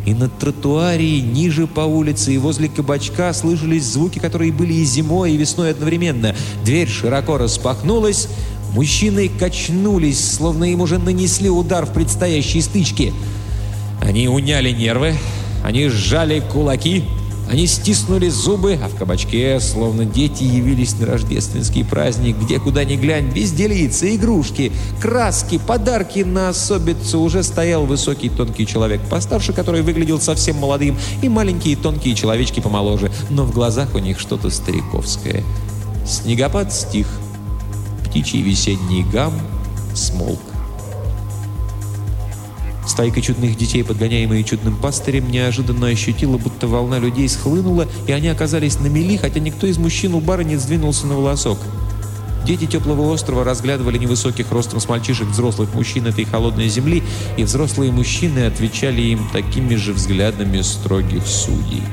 И 0.05 0.13
на 0.13 0.29
тротуаре, 0.29 1.21
ниже 1.21 1.67
по 1.67 1.81
улице 1.81 2.33
и 2.33 2.37
возле 2.37 2.67
кабачка 2.69 3.33
слышались 3.33 3.85
звуки, 3.85 4.19
которые 4.19 4.51
были 4.51 4.73
и 4.73 4.83
зимой, 4.83 5.33
и 5.33 5.37
весной 5.37 5.71
одновременно. 5.71 6.35
Дверь 6.63 6.87
широко 6.87 7.37
распахнулась, 7.37 8.27
мужчины 8.73 9.29
качнулись, 9.29 10.33
словно 10.33 10.65
им 10.65 10.81
уже 10.81 10.97
нанесли 10.97 11.49
удар 11.49 11.85
в 11.85 11.93
предстоящей 11.93 12.61
стычке. 12.61 13.13
Они 14.01 14.27
уняли 14.27 14.71
нервы, 14.71 15.15
они 15.63 15.89
сжали 15.89 16.41
кулаки— 16.51 17.03
они 17.49 17.65
стиснули 17.65 18.29
зубы, 18.29 18.79
а 18.81 18.87
в 18.87 18.95
кабачке, 18.95 19.59
словно 19.59 20.05
дети, 20.05 20.43
явились 20.43 20.93
на 20.99 21.07
рождественский 21.07 21.83
праздник, 21.83 22.37
где 22.37 22.59
куда 22.59 22.83
ни 22.83 22.95
глянь, 22.95 23.31
безделицы, 23.31 24.15
игрушки, 24.15 24.71
краски, 25.01 25.57
подарки 25.57 26.19
на 26.19 26.49
особицу. 26.49 27.19
Уже 27.19 27.41
стоял 27.41 27.87
высокий 27.87 28.29
тонкий 28.29 28.67
человек 28.67 29.01
постарше, 29.09 29.51
который 29.51 29.81
выглядел 29.81 30.21
совсем 30.21 30.57
молодым, 30.57 30.95
и 31.23 31.29
маленькие 31.29 31.75
тонкие 31.75 32.13
человечки 32.13 32.59
помоложе, 32.59 33.11
но 33.31 33.45
в 33.45 33.51
глазах 33.51 33.95
у 33.95 33.97
них 33.97 34.19
что-то 34.19 34.51
стариковское. 34.51 35.43
Снегопад 36.05 36.71
стих, 36.71 37.07
птичий 38.05 38.43
весенний 38.43 39.03
гам 39.11 39.33
смолк. 39.95 40.48
Стайка 42.89 43.21
чудных 43.21 43.55
детей, 43.55 43.83
подгоняемые 43.83 44.43
чудным 44.43 44.75
пастырем, 44.75 45.29
неожиданно 45.29 45.85
ощутила, 45.85 46.39
будто 46.39 46.65
волна 46.67 46.97
людей 46.97 47.29
схлынула, 47.29 47.87
и 48.07 48.11
они 48.11 48.29
оказались 48.29 48.79
на 48.79 48.87
мели, 48.87 49.15
хотя 49.15 49.39
никто 49.39 49.67
из 49.67 49.77
мужчин 49.77 50.15
у 50.15 50.19
бара 50.19 50.41
не 50.41 50.55
сдвинулся 50.55 51.05
на 51.05 51.13
волосок. 51.13 51.59
Дети 52.47 52.65
теплого 52.65 53.11
острова 53.13 53.43
разглядывали 53.43 53.99
невысоких 53.99 54.51
ростом 54.51 54.79
с 54.79 54.89
мальчишек 54.89 55.27
взрослых 55.27 55.71
мужчин 55.75 56.07
этой 56.07 56.25
холодной 56.25 56.67
земли, 56.67 57.03
и 57.37 57.43
взрослые 57.43 57.91
мужчины 57.91 58.47
отвечали 58.47 59.03
им 59.03 59.29
такими 59.31 59.75
же 59.75 59.93
взглядами 59.93 60.61
строгих 60.61 61.27
судей. 61.27 61.83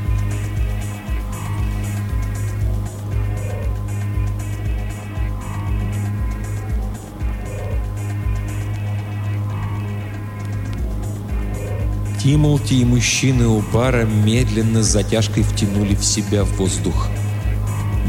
Тимолти 12.27 12.75
и 12.75 12.85
мужчины 12.85 13.47
у 13.47 13.61
бара 13.73 14.05
медленно 14.05 14.83
с 14.83 14.87
затяжкой 14.87 15.45
втянули 15.45 15.95
в 15.95 16.05
себя 16.05 16.43
воздух. 16.43 17.07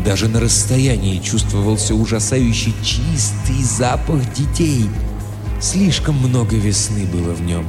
Даже 0.03 0.27
на 0.27 0.39
расстоянии 0.39 1.19
чувствовался 1.19 1.93
ужасающий 1.93 2.73
чистый 2.83 3.61
запах 3.61 4.33
детей. 4.33 4.89
Слишком 5.61 6.15
много 6.15 6.55
весны 6.55 7.05
было 7.05 7.35
в 7.35 7.43
нем. 7.43 7.63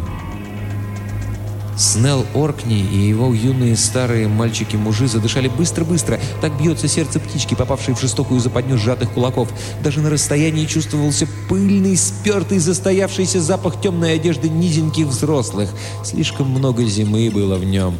Снелл 1.78 2.26
Оркни 2.34 2.80
и 2.80 2.96
его 3.08 3.32
юные 3.32 3.76
старые 3.76 4.26
мальчики-мужи 4.26 5.06
задышали 5.06 5.46
быстро-быстро. 5.46 6.18
Так 6.40 6.60
бьется 6.60 6.88
сердце 6.88 7.20
птички, 7.20 7.54
попавшей 7.54 7.94
в 7.94 8.00
жестокую 8.00 8.40
западню 8.40 8.76
сжатых 8.76 9.12
кулаков. 9.12 9.48
Даже 9.82 10.00
на 10.00 10.10
расстоянии 10.10 10.66
чувствовался 10.66 11.28
пыльный, 11.48 11.96
спертый, 11.96 12.58
застоявшийся 12.58 13.40
запах 13.40 13.80
темной 13.80 14.14
одежды 14.14 14.48
низеньких 14.48 15.06
взрослых. 15.06 15.70
Слишком 16.04 16.50
много 16.50 16.84
зимы 16.84 17.30
было 17.30 17.56
в 17.56 17.64
нем. 17.64 17.96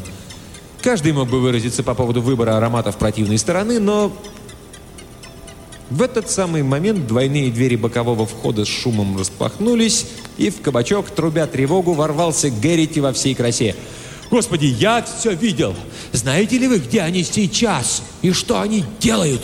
Каждый 0.81 1.13
мог 1.13 1.29
бы 1.29 1.39
выразиться 1.39 1.81
по 1.81 1.93
поводу 1.93 2.21
выбора 2.21 2.57
ароматов 2.57 2.97
противной 2.97 3.37
стороны, 3.37 3.79
но 3.79 4.11
в 5.89 6.01
этот 6.03 6.29
самый 6.29 6.61
момент 6.61 7.07
двойные 7.07 7.51
двери 7.51 7.75
бокового 7.75 8.25
входа 8.25 8.63
с 8.63 8.67
шумом 8.67 9.17
распахнулись, 9.17 10.05
и 10.37 10.49
в 10.49 10.61
кабачок, 10.61 11.09
трубя 11.09 11.47
тревогу, 11.47 11.93
ворвался 11.93 12.49
Геррити 12.49 12.99
во 12.99 13.11
всей 13.11 13.33
красе. 13.33 13.75
«Господи, 14.29 14.65
я 14.65 15.03
все 15.03 15.33
видел! 15.33 15.75
Знаете 16.11 16.59
ли 16.59 16.67
вы, 16.67 16.77
где 16.77 17.01
они 17.01 17.23
сейчас? 17.23 18.03
И 18.21 18.31
что 18.31 18.61
они 18.61 18.85
делают?» 18.99 19.41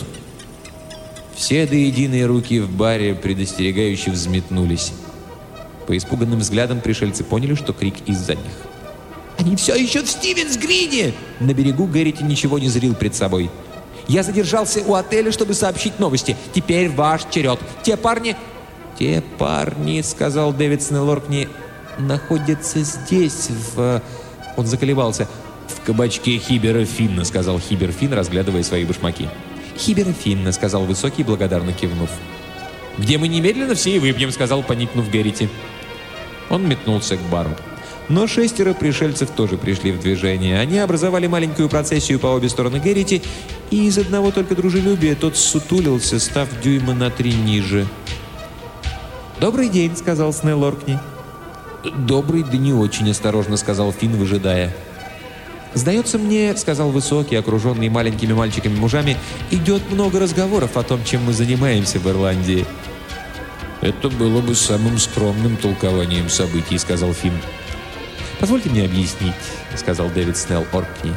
Все 1.36 1.66
до 1.66 1.76
единой 1.76 2.26
руки 2.26 2.60
в 2.60 2.70
баре 2.70 3.16
предостерегающе 3.16 4.12
взметнулись. 4.12 4.94
По 5.88 5.98
испуганным 5.98 6.40
взглядам 6.40 6.80
пришельцы 6.80 7.24
поняли, 7.24 7.56
что 7.56 7.74
крик 7.74 7.96
из-за 8.06 8.36
них. 8.36 8.54
«Они 9.40 9.56
все 9.56 9.76
еще 9.76 10.04
в 10.04 10.08
Стивенс-Грине!» 10.08 11.14
На 11.40 11.54
берегу 11.54 11.88
Геррити 11.88 12.24
ничего 12.24 12.60
не 12.60 12.70
зрил 12.70 12.94
пред 12.94 13.16
собой. 13.16 13.50
Я 14.08 14.24
задержался 14.24 14.82
у 14.86 14.94
отеля, 14.94 15.32
чтобы 15.32 15.54
сообщить 15.54 16.00
новости. 16.00 16.36
Теперь 16.54 16.90
ваш 16.90 17.26
черед. 17.30 17.60
Те 17.84 17.98
парни...» 17.98 18.36
«Те 18.98 19.22
парни»,— 19.38 20.02
сказал 20.04 20.54
Дэвид 20.54 20.82
Снеллоркни,— 20.82 21.50
«находятся 21.98 22.80
здесь, 22.82 23.50
в...» 23.76 24.02
Он 24.56 24.66
заколебался. 24.66 25.28
«В 25.68 25.86
кабачке 25.86 26.38
Хибера 26.38 26.86
Финна»,— 26.86 27.24
сказал 27.26 27.60
Хибер 27.60 27.92
Финн, 27.92 28.14
разглядывая 28.14 28.64
свои 28.64 28.86
башмаки. 28.86 29.28
«Хибера 29.78 30.14
Финна»,— 30.14 30.52
сказал 30.54 30.86
Высокий, 30.86 31.24
благодарно 31.24 31.74
кивнув. 31.74 32.10
«Где 32.98 33.18
мы 33.18 33.28
немедленно 33.28 33.76
все 33.76 33.96
и 33.96 34.00
выпьем»,— 34.00 34.32
сказал, 34.32 34.64
поникнув 34.64 35.10
Геррити. 35.10 35.50
Он 36.50 36.68
метнулся 36.68 37.18
к 37.18 37.22
бару. 37.30 37.52
Но 38.08 38.28
шестеро 38.28 38.74
пришельцев 38.74 39.32
тоже 39.32 39.58
пришли 39.58 39.92
в 39.92 40.00
движение. 40.00 40.60
Они 40.60 40.78
образовали 40.78 41.26
маленькую 41.28 41.70
процессию 41.70 42.20
по 42.20 42.28
обе 42.28 42.50
стороны 42.50 42.78
Геррити, 42.78 43.22
и 43.72 43.88
из 43.88 43.98
одного 43.98 44.32
только 44.32 44.56
дружелюбия 44.56 45.16
тот 45.16 45.38
сутулился, 45.38 46.20
став 46.20 46.48
дюйма 46.62 46.94
на 46.94 47.10
три 47.10 47.34
ниже. 47.34 47.88
«Добрый 49.40 49.70
день»,— 49.70 49.96
сказал 49.98 50.34
Снелл 50.34 50.64
Оркни. 50.64 51.00
«Добрый, 51.98 52.44
да 52.44 52.58
не 52.58 52.74
очень 52.74 53.10
осторожно»,— 53.10 53.58
сказал 53.58 53.92
Финн, 53.92 54.16
выжидая. 54.16 54.74
«Сдается 55.74 56.18
мне»,— 56.18 56.56
сказал 56.58 56.90
Высокий, 56.90 57.36
окруженный 57.36 57.90
маленькими 57.90 58.34
мальчиками-мужами, 58.34 59.18
«идет 59.52 59.82
много 59.92 60.20
разговоров 60.20 60.78
о 60.78 60.84
том, 60.84 61.04
чем 61.04 61.26
мы 61.26 61.34
занимаемся 61.34 62.00
в 62.00 62.08
Ирландии». 62.08 62.66
«Это 63.82 64.10
было 64.10 64.42
бы 64.42 64.56
самым 64.56 64.98
скромным 64.98 65.58
толкованием 65.58 66.30
событий»,— 66.30 66.78
сказал 66.80 67.14
Финн. 67.14 67.34
«Позвольте 68.46 68.70
мне 68.70 68.86
объяснить»,— 68.86 69.34
сказал 69.76 70.08
Дэвид 70.10 70.38
Снелл 70.38 70.68
Оркни. 70.72 71.12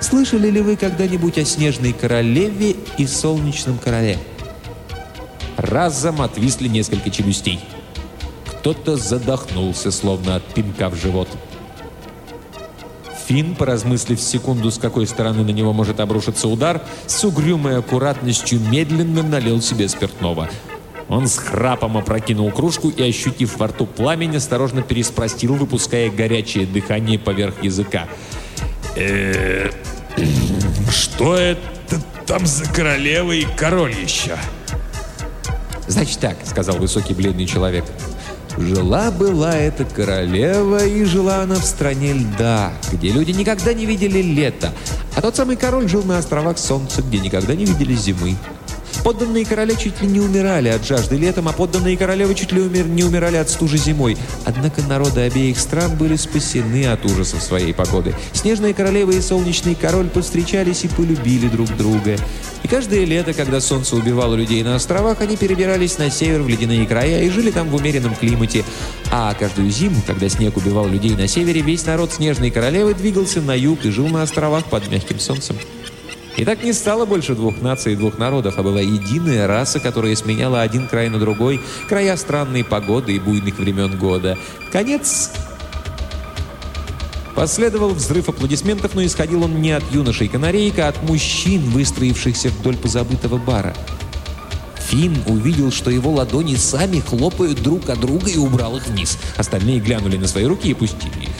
«Слышали 0.00 0.48
ли 0.48 0.62
вы 0.62 0.76
когда-нибудь 0.76 1.36
о 1.36 1.44
Снежной 1.44 1.92
Королеве 1.92 2.74
и 2.96 3.06
Солнечном 3.06 3.76
Короле?» 3.76 4.16
Разом 5.58 6.22
отвисли 6.22 6.68
несколько 6.68 7.10
челюстей. 7.10 7.60
Кто-то 8.46 8.96
задохнулся, 8.96 9.90
словно 9.90 10.36
от 10.36 10.44
пинка 10.54 10.88
в 10.88 10.94
живот. 10.94 11.28
Финн, 13.26 13.54
поразмыслив 13.54 14.18
секунду, 14.18 14.70
с 14.70 14.78
какой 14.78 15.06
стороны 15.06 15.44
на 15.44 15.50
него 15.50 15.74
может 15.74 16.00
обрушиться 16.00 16.48
удар, 16.48 16.80
с 17.08 17.22
угрюмой 17.24 17.76
аккуратностью 17.76 18.58
медленно 18.58 19.22
налил 19.22 19.60
себе 19.60 19.86
спиртного— 19.86 20.48
он 21.10 21.26
с 21.26 21.38
храпом 21.38 21.98
опрокинул 21.98 22.50
кружку 22.52 22.88
и, 22.88 23.02
ощутив 23.02 23.58
во 23.58 23.66
рту 23.66 23.84
пламень, 23.84 24.36
осторожно 24.36 24.82
переспростил, 24.82 25.56
выпуская 25.56 26.08
горячее 26.08 26.66
дыхание 26.66 27.18
поверх 27.18 27.62
языка. 27.62 28.08
э 28.96 29.70
что 30.90 31.36
это 31.36 32.00
там 32.26 32.46
за 32.46 32.64
королева 32.72 33.32
и 33.32 33.44
король 33.56 33.92
еще?» 33.92 34.36
«Значит 35.88 36.20
так»,— 36.20 36.36
сказал 36.44 36.76
высокий 36.78 37.14
бледный 37.14 37.46
человек. 37.46 37.84
Жила-была 38.56 39.56
эта 39.56 39.84
королева, 39.84 40.84
и 40.84 41.04
жила 41.04 41.42
она 41.42 41.56
в 41.56 41.64
стране 41.64 42.12
льда, 42.12 42.72
где 42.92 43.10
люди 43.10 43.30
никогда 43.30 43.72
не 43.72 43.86
видели 43.86 44.20
лета, 44.20 44.72
а 45.16 45.22
тот 45.22 45.36
самый 45.36 45.56
король 45.56 45.88
жил 45.88 46.02
на 46.02 46.18
островах 46.18 46.58
Солнца, 46.58 47.02
где 47.02 47.18
никогда 47.18 47.54
не 47.54 47.64
видели 47.64 47.94
зимы. 47.94 48.36
Подданные 49.02 49.46
короля 49.46 49.74
чуть 49.74 50.00
ли 50.02 50.08
не 50.08 50.20
умирали 50.20 50.68
от 50.68 50.84
жажды 50.84 51.16
летом, 51.16 51.48
а 51.48 51.52
подданные 51.52 51.96
королевы 51.96 52.34
чуть 52.34 52.52
ли 52.52 52.60
умер, 52.60 52.86
не 52.86 53.02
умирали 53.02 53.36
от 53.36 53.48
стужи 53.48 53.78
зимой. 53.78 54.16
Однако 54.44 54.82
народы 54.82 55.22
обеих 55.22 55.58
стран 55.58 55.96
были 55.96 56.16
спасены 56.16 56.86
от 56.86 57.04
ужасов 57.06 57.42
своей 57.42 57.72
погоды. 57.72 58.14
Снежная 58.32 58.74
королева 58.74 59.10
и 59.10 59.20
солнечный 59.20 59.74
король 59.74 60.08
повстречались 60.08 60.84
и 60.84 60.88
полюбили 60.88 61.48
друг 61.48 61.74
друга. 61.76 62.16
И 62.62 62.68
каждое 62.68 63.04
лето, 63.06 63.32
когда 63.32 63.60
солнце 63.60 63.96
убивало 63.96 64.34
людей 64.34 64.62
на 64.62 64.76
островах, 64.76 65.22
они 65.22 65.36
перебирались 65.36 65.96
на 65.96 66.10
север 66.10 66.42
в 66.42 66.48
ледяные 66.48 66.86
края 66.86 67.22
и 67.22 67.30
жили 67.30 67.50
там 67.50 67.70
в 67.70 67.74
умеренном 67.74 68.14
климате. 68.14 68.64
А 69.10 69.32
каждую 69.34 69.70
зиму, 69.70 70.02
когда 70.06 70.28
снег 70.28 70.56
убивал 70.58 70.86
людей 70.86 71.16
на 71.16 71.26
севере, 71.26 71.62
весь 71.62 71.86
народ 71.86 72.12
Снежной 72.12 72.50
королевы 72.50 72.94
двигался 72.94 73.40
на 73.40 73.54
юг 73.54 73.84
и 73.84 73.90
жил 73.90 74.08
на 74.08 74.22
островах 74.22 74.66
под 74.66 74.90
мягким 74.90 75.18
солнцем. 75.18 75.56
И 76.36 76.44
так 76.44 76.62
не 76.62 76.72
стало 76.72 77.06
больше 77.06 77.34
двух 77.34 77.60
наций 77.60 77.92
и 77.92 77.96
двух 77.96 78.18
народов, 78.18 78.54
а 78.56 78.62
была 78.62 78.80
единая 78.80 79.46
раса, 79.46 79.80
которая 79.80 80.14
сменяла 80.14 80.62
один 80.62 80.86
край 80.86 81.08
на 81.08 81.18
другой, 81.18 81.60
края 81.88 82.16
странной 82.16 82.64
погоды 82.64 83.12
и 83.12 83.18
буйных 83.18 83.58
времен 83.58 83.98
года. 83.98 84.38
Конец 84.72 85.30
Последовал 87.34 87.90
взрыв 87.90 88.28
аплодисментов, 88.28 88.94
но 88.94 89.04
исходил 89.04 89.44
он 89.44 89.62
не 89.62 89.72
от 89.72 89.84
юношей 89.92 90.28
канарейка, 90.28 90.86
а 90.86 90.88
от 90.90 91.02
мужчин, 91.02 91.62
выстроившихся 91.70 92.50
вдоль 92.50 92.76
позабытого 92.76 93.38
бара. 93.38 93.74
Финн 94.88 95.16
увидел, 95.26 95.70
что 95.70 95.90
его 95.90 96.10
ладони 96.10 96.56
сами 96.56 96.98
хлопают 97.00 97.62
друг 97.62 97.88
от 97.88 98.00
друга 98.00 98.28
и 98.28 98.36
убрал 98.36 98.76
их 98.76 98.88
вниз. 98.88 99.16
Остальные 99.36 99.80
глянули 99.80 100.16
на 100.16 100.26
свои 100.26 100.44
руки 100.44 100.68
и 100.68 100.74
пустили 100.74 101.22
их. 101.22 101.30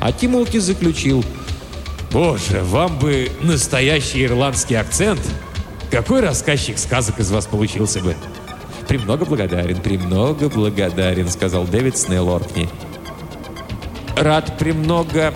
А 0.00 0.12
Тимолки 0.12 0.58
заключил– 0.58 1.24
Боже, 2.12 2.62
вам 2.64 2.98
бы 2.98 3.30
настоящий 3.40 4.24
ирландский 4.24 4.74
акцент. 4.74 5.20
Какой 5.92 6.20
рассказчик 6.20 6.76
сказок 6.76 7.20
из 7.20 7.30
вас 7.30 7.46
получился 7.46 8.00
бы? 8.00 8.16
«Премного 8.88 9.24
благодарен, 9.24 9.80
премного 9.80 10.48
благодарен»,— 10.48 11.28
сказал 11.30 11.64
Дэвид 11.64 11.96
Снейл 11.96 12.42
«Рад 14.16 14.58
премного...» 14.58 15.32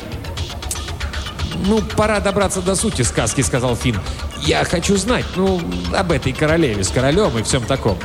«Ну, 1.64 1.80
пора 1.96 2.18
добраться 2.18 2.60
до 2.60 2.74
сути 2.74 3.02
сказки»,— 3.02 3.40
сказал 3.42 3.76
Финн. 3.76 4.00
«Я 4.42 4.64
хочу 4.64 4.96
знать, 4.96 5.24
ну, 5.36 5.60
об 5.96 6.10
этой 6.10 6.32
королеве 6.32 6.82
с 6.82 6.88
королем 6.88 7.38
и 7.38 7.44
всем 7.44 7.62
таком». 7.62 7.96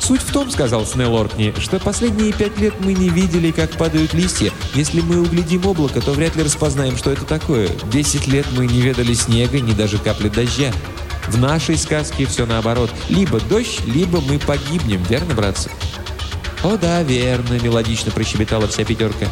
«Суть 0.00 0.22
в 0.22 0.32
том,— 0.32 0.50
сказал 0.52 0.86
Снелл 0.86 1.16
Оркни,— 1.16 1.52
что 1.58 1.80
последние 1.80 2.32
пять 2.32 2.56
лет 2.58 2.74
мы 2.78 2.92
не 2.92 3.08
видели, 3.08 3.50
как 3.50 3.70
падают 3.72 4.14
листья. 4.14 4.52
Если 4.74 5.00
мы 5.00 5.20
углядим 5.20 5.66
облако, 5.66 6.00
то 6.00 6.12
вряд 6.12 6.34
ли 6.34 6.42
распознаем, 6.42 6.96
что 6.96 7.12
это 7.12 7.24
такое. 7.24 7.68
Десять 7.92 8.26
лет 8.26 8.46
мы 8.56 8.66
не 8.66 8.80
ведали 8.80 9.14
снега, 9.14 9.60
ни 9.60 9.72
даже 9.72 9.98
капли 9.98 10.28
дождя. 10.28 10.72
В 11.28 11.38
нашей 11.38 11.76
сказке 11.78 12.26
все 12.26 12.44
наоборот. 12.44 12.90
Либо 13.08 13.40
дождь, 13.40 13.80
либо 13.86 14.20
мы 14.20 14.38
погибнем, 14.38 15.02
верно, 15.08 15.34
братцы?» 15.34 15.70
«О 16.64 16.76
да, 16.76 17.02
верно»,— 17.02 17.58
мелодично 17.62 18.10
прощебетала 18.10 18.66
вся 18.66 18.84
пятерка. 18.84 19.26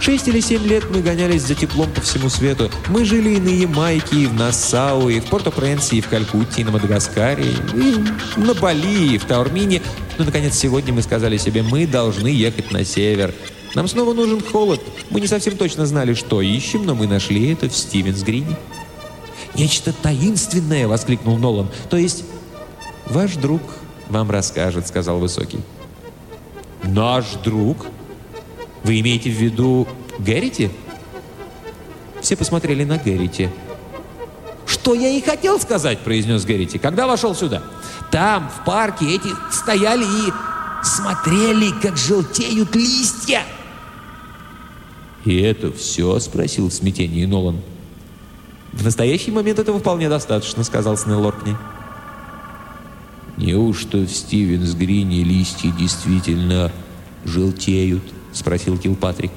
Шесть 0.00 0.28
или 0.28 0.40
семь 0.40 0.66
лет 0.66 0.84
мы 0.90 1.00
гонялись 1.00 1.42
за 1.42 1.54
теплом 1.54 1.90
по 1.90 2.02
всему 2.02 2.28
свету. 2.28 2.70
Мы 2.88 3.06
жили 3.06 3.30
и 3.30 3.40
на 3.40 3.48
Ямайке, 3.48 4.16
и 4.16 4.26
в 4.26 4.34
Нассау, 4.34 5.08
и 5.08 5.18
в 5.18 5.24
Порто-Пренсе, 5.24 5.96
и 5.96 6.00
в 6.02 6.08
Калькутте, 6.08 6.60
и 6.60 6.64
на 6.64 6.72
Мадагаскаре, 6.72 7.46
и 7.74 8.04
на 8.36 8.52
Бали, 8.52 9.14
и 9.14 9.18
в 9.18 9.24
Таурмине. 9.24 9.80
Но, 10.18 10.26
наконец, 10.26 10.58
сегодня 10.58 10.92
мы 10.92 11.00
сказали 11.00 11.38
себе, 11.38 11.62
мы 11.62 11.86
должны 11.86 12.28
ехать 12.28 12.70
на 12.70 12.84
север. 12.84 13.32
Нам 13.74 13.88
снова 13.88 14.12
нужен 14.12 14.40
холод. 14.40 14.80
Мы 15.10 15.20
не 15.20 15.26
совсем 15.26 15.56
точно 15.56 15.86
знали, 15.86 16.14
что 16.14 16.40
ищем, 16.40 16.86
но 16.86 16.94
мы 16.94 17.06
нашли 17.06 17.52
это 17.52 17.68
в 17.68 17.76
Стивенс-Грине. 17.76 18.56
«Нечто 19.54 19.92
таинственное!»— 19.92 20.86
воскликнул 20.88 21.38
Нолан. 21.38 21.68
«То 21.90 21.96
есть 21.96 22.24
ваш 23.06 23.36
друг 23.36 23.62
вам 24.08 24.30
расскажет»,— 24.30 24.86
сказал 24.88 25.18
Высокий. 25.18 25.60
«Наш 26.82 27.24
друг?» 27.44 27.86
Вы 28.84 29.00
имеете 29.00 29.30
в 29.30 29.32
виду 29.32 29.88
Гэрити? 30.18 30.70
Все 32.20 32.36
посмотрели 32.36 32.84
на 32.84 32.98
Гэрити. 32.98 33.50
«Что 34.66 34.94
я 34.94 35.08
и 35.08 35.20
хотел 35.20 35.58
сказать»,— 35.58 35.98
произнес 36.04 36.44
Гэрити, 36.44 36.78
когда 36.78 37.06
вошел 37.06 37.34
сюда. 37.34 37.62
«Там, 38.10 38.50
в 38.50 38.64
парке, 38.64 39.14
эти 39.14 39.28
стояли 39.50 40.04
и 40.04 40.32
смотрели, 40.82 41.70
как 41.80 41.96
желтеют 41.96 42.74
листья». 42.76 43.42
«И 45.24 45.40
это 45.40 45.72
все?»– 45.72 46.18
спросил 46.20 46.68
в 46.68 46.72
смятении 46.72 47.24
Нолан. 47.24 47.60
«В 48.72 48.84
настоящий 48.84 49.30
момент 49.30 49.58
этого 49.58 49.78
вполне 49.78 50.08
достаточно»,– 50.08 50.62
сказал 50.64 50.96
Снелл 50.96 51.26
Оркни. 51.26 51.56
«Неужто 53.36 53.98
в 53.98 54.10
Стивенс-Грине 54.10 55.22
листья 55.22 55.70
действительно 55.70 56.70
желтеют?»– 57.24 58.02
спросил 58.32 58.76
Килпатрик. 58.78 59.30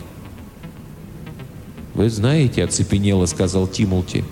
«Вы 1.93 2.09
знаете»,– 2.09 2.63
оцепенело 2.65 3.25
сказал 3.25 3.67
Тимолти. 3.67 4.25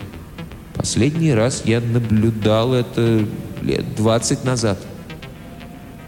«Последний 0.76 1.34
раз 1.34 1.64
я 1.66 1.80
наблюдал 1.80 2.74
это 2.74 3.26
лет 3.62 3.96
двадцать 3.96 4.44
назад». 4.44 4.78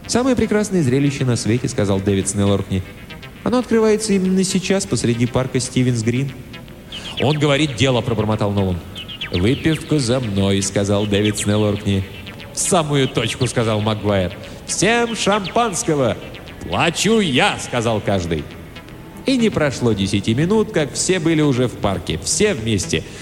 «Самое 0.06 0.36
прекрасное 0.36 0.82
зрелище 0.82 1.24
на 1.24 1.36
свете»,— 1.36 1.68
сказал 1.68 2.00
Дэвид 2.00 2.28
Снеллоркни. 2.28 2.82
«Оно 3.48 3.60
открывается 3.60 4.12
именно 4.12 4.44
сейчас 4.44 4.84
посреди 4.84 5.24
парка 5.24 5.58
Стивенс-Грин». 5.58 6.30
«Он 7.22 7.38
говорит 7.38 7.76
дело»,— 7.76 8.00
пробормотал 8.02 8.50
Нолан. 8.50 8.78
«Выпивка 9.32 9.98
за 9.98 10.20
мной»,— 10.20 10.60
сказал 10.62 11.06
Дэвид 11.06 11.38
Снеллоркни. 11.38 12.04
«В 12.52 12.58
самую 12.58 13.08
точку»,— 13.08 13.46
сказал 13.48 13.80
Магуайр. 13.80 14.32
«Всем 14.66 15.16
шампанского!» 15.16 16.18
«Плачу 16.68 17.20
я»,— 17.20 17.58
сказал 17.64 18.02
каждый. 18.02 18.44
И 19.24 19.38
не 19.38 19.48
прошло 19.48 19.94
десяти 19.94 20.34
минут, 20.34 20.70
как 20.72 20.92
все 20.92 21.18
были 21.18 21.40
уже 21.40 21.68
в 21.68 21.78
парке, 21.78 22.20
все 22.22 22.52
вместе— 22.52 23.02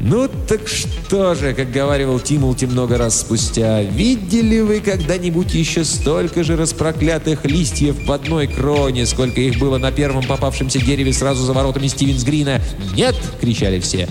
«Ну 0.00 0.28
так 0.46 0.68
что 0.68 1.34
же», 1.34 1.54
как 1.54 1.72
говаривал 1.72 2.20
Тимулти 2.20 2.66
много 2.66 2.98
раз 2.98 3.20
спустя, 3.20 3.82
«видели 3.82 4.60
вы 4.60 4.80
когда-нибудь 4.80 5.54
еще 5.54 5.84
столько 5.84 6.44
же 6.44 6.56
распроклятых 6.56 7.44
листьев 7.44 7.96
в 8.06 8.12
одной 8.12 8.46
кроне, 8.46 9.06
сколько 9.06 9.40
их 9.40 9.58
было 9.58 9.78
на 9.78 9.90
первом 9.90 10.24
попавшемся 10.24 10.78
дереве 10.78 11.12
сразу 11.12 11.44
за 11.44 11.52
воротами 11.52 11.88
Стивенсгрина?» 11.88 12.60
«Нет!»— 12.94 13.16
кричали 13.40 13.80
все. 13.80 14.08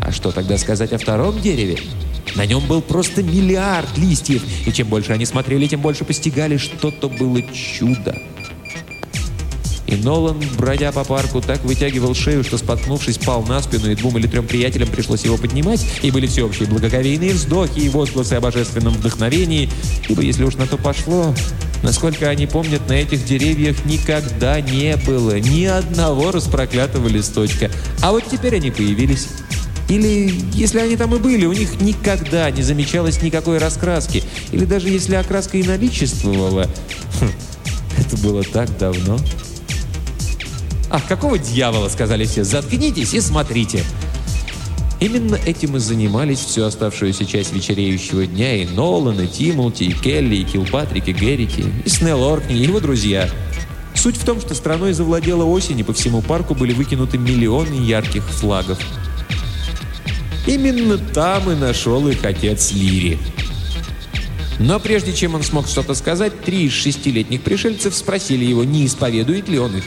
А 0.00 0.12
что 0.12 0.30
тогда 0.30 0.56
сказать 0.56 0.92
о 0.92 0.98
втором 0.98 1.40
дереве? 1.40 1.78
На 2.34 2.44
нем 2.46 2.64
был 2.66 2.82
просто 2.82 3.22
миллиард 3.22 3.96
листьев, 3.96 4.42
и 4.66 4.72
чем 4.72 4.88
больше 4.88 5.12
они 5.12 5.24
смотрели, 5.24 5.66
тем 5.66 5.80
больше 5.80 6.04
постигали, 6.04 6.58
что 6.58 6.90
то 6.90 7.08
было 7.08 7.40
чудо. 7.42 8.16
И 9.86 9.96
Нолан, 9.96 10.42
бродя 10.58 10.90
по 10.90 11.04
парку, 11.04 11.40
так 11.40 11.64
вытягивал 11.64 12.14
шею, 12.14 12.42
что, 12.42 12.58
споткнувшись, 12.58 13.18
пал 13.18 13.42
на 13.44 13.62
спину, 13.62 13.90
и 13.90 13.94
двум 13.94 14.18
или 14.18 14.26
трем 14.26 14.46
приятелям 14.46 14.88
пришлось 14.88 15.24
его 15.24 15.36
поднимать, 15.36 15.86
и 16.02 16.10
были 16.10 16.26
всеобщие 16.26 16.68
благоговейные 16.68 17.34
вздохи 17.34 17.80
и 17.80 17.88
возгласы 17.88 18.34
о 18.34 18.40
божественном 18.40 18.94
вдохновении, 18.94 19.70
ибо, 20.08 20.22
если 20.22 20.44
уж 20.44 20.56
на 20.56 20.66
то 20.66 20.76
пошло, 20.76 21.32
насколько 21.82 22.28
они 22.28 22.46
помнят, 22.46 22.88
на 22.88 22.94
этих 22.94 23.24
деревьях 23.24 23.84
никогда 23.84 24.60
не 24.60 24.96
было 24.96 25.38
ни 25.38 25.64
одного 25.64 26.32
распроклятого 26.32 27.06
листочка. 27.06 27.70
А 28.02 28.10
вот 28.10 28.24
теперь 28.30 28.56
они 28.56 28.70
появились. 28.70 29.28
Или, 29.88 30.34
если 30.52 30.80
они 30.80 30.96
там 30.96 31.14
и 31.14 31.18
были, 31.20 31.46
у 31.46 31.52
них 31.52 31.80
никогда 31.80 32.50
не 32.50 32.62
замечалось 32.62 33.22
никакой 33.22 33.58
раскраски. 33.58 34.24
Или 34.50 34.64
даже 34.64 34.88
если 34.88 35.14
окраска 35.14 35.58
и 35.58 35.62
наличествовала... 35.62 36.68
Хм, 37.20 37.30
это 37.96 38.16
было 38.16 38.42
так 38.42 38.76
давно. 38.78 39.16
«Ах, 40.90 41.06
какого 41.06 41.38
дьявола!»— 41.38 41.88
сказали 41.90 42.24
все. 42.24 42.44
«Заткнитесь 42.44 43.14
и 43.14 43.20
смотрите!» 43.20 43.84
Именно 44.98 45.34
этим 45.34 45.76
и 45.76 45.78
занимались 45.78 46.38
всю 46.38 46.62
оставшуюся 46.64 47.26
часть 47.26 47.52
вечереющего 47.52 48.26
дня 48.26 48.62
и 48.62 48.66
Нолан, 48.66 49.20
и 49.20 49.26
Тимолти, 49.26 49.84
и 49.84 49.92
Келли, 49.92 50.36
и 50.36 50.44
Килпатрик, 50.44 51.08
и 51.08 51.12
Геррити, 51.12 51.64
и 51.84 51.88
Снелл 51.88 52.24
Оркни, 52.24 52.56
и 52.56 52.62
его 52.62 52.80
друзья. 52.80 53.28
Суть 53.94 54.16
в 54.16 54.24
том, 54.24 54.40
что 54.40 54.54
страной 54.54 54.94
завладела 54.94 55.44
осень, 55.44 55.80
и 55.80 55.82
по 55.82 55.92
всему 55.92 56.22
парку 56.22 56.54
были 56.54 56.72
выкинуты 56.72 57.18
миллионы 57.18 57.74
ярких 57.74 58.24
флагов. 58.24 58.78
Именно 60.46 60.96
там 60.96 61.50
и 61.50 61.54
нашел 61.54 62.06
их 62.08 62.24
отец 62.24 62.72
Лири. 62.72 63.18
Но 64.58 64.80
прежде 64.80 65.12
чем 65.12 65.34
он 65.34 65.42
смог 65.42 65.66
что-то 65.66 65.94
сказать, 65.94 66.40
три 66.42 66.64
из 66.64 66.72
шестилетних 66.72 67.42
пришельцев 67.42 67.94
спросили 67.94 68.44
его, 68.44 68.64
не 68.64 68.86
исповедует 68.86 69.48
ли 69.48 69.58
он 69.58 69.76
их. 69.76 69.84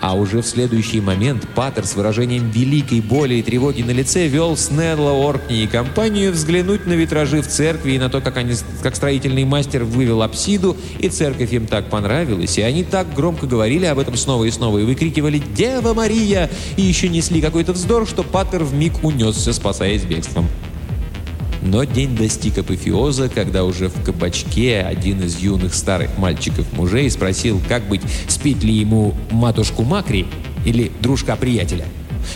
А 0.00 0.14
уже 0.14 0.40
в 0.40 0.46
следующий 0.46 1.00
момент 1.00 1.46
Паттер 1.54 1.86
с 1.86 1.94
выражением 1.94 2.50
великой 2.50 3.00
боли 3.00 3.34
и 3.34 3.42
тревоги 3.42 3.82
на 3.82 3.90
лице 3.90 4.26
вел 4.28 4.56
Снелла, 4.56 5.10
Оркни 5.10 5.62
и 5.62 5.66
компанию 5.66 6.32
взглянуть 6.32 6.86
на 6.86 6.94
витражи 6.94 7.42
в 7.42 7.46
церкви 7.46 7.92
и 7.92 7.98
на 7.98 8.08
то, 8.08 8.20
как, 8.20 8.36
они, 8.36 8.54
как 8.82 8.96
строительный 8.96 9.44
мастер 9.44 9.84
вывел 9.84 10.22
апсиду, 10.22 10.76
и 10.98 11.08
церковь 11.08 11.52
им 11.52 11.66
так 11.66 11.90
понравилась, 11.90 12.56
и 12.56 12.62
они 12.62 12.82
так 12.84 13.12
громко 13.14 13.46
говорили 13.46 13.84
об 13.86 13.98
этом 13.98 14.16
снова 14.16 14.44
и 14.44 14.50
снова, 14.50 14.78
и 14.78 14.84
выкрикивали 14.84 15.42
«Дева 15.54 15.92
Мария!» 15.92 16.50
и 16.76 16.82
еще 16.82 17.08
несли 17.08 17.40
какой-то 17.40 17.72
вздор, 17.72 18.06
что 18.06 18.22
Паттер 18.22 18.64
вмиг 18.64 19.04
унесся, 19.04 19.52
спасаясь 19.52 20.02
бегством. 20.02 20.48
Но 21.70 21.84
день 21.84 22.16
достиг 22.16 22.58
апофеоза, 22.58 23.28
когда 23.28 23.62
уже 23.62 23.88
в 23.88 24.02
кабачке 24.02 24.80
один 24.80 25.22
из 25.22 25.38
юных 25.38 25.72
старых 25.72 26.18
мальчиков-мужей 26.18 27.08
спросил, 27.08 27.60
как 27.68 27.88
быть, 27.88 28.00
спить 28.26 28.64
ли 28.64 28.74
ему 28.74 29.14
матушку 29.30 29.84
Макри 29.84 30.26
или 30.64 30.90
дружка 31.00 31.36
приятеля. 31.36 31.84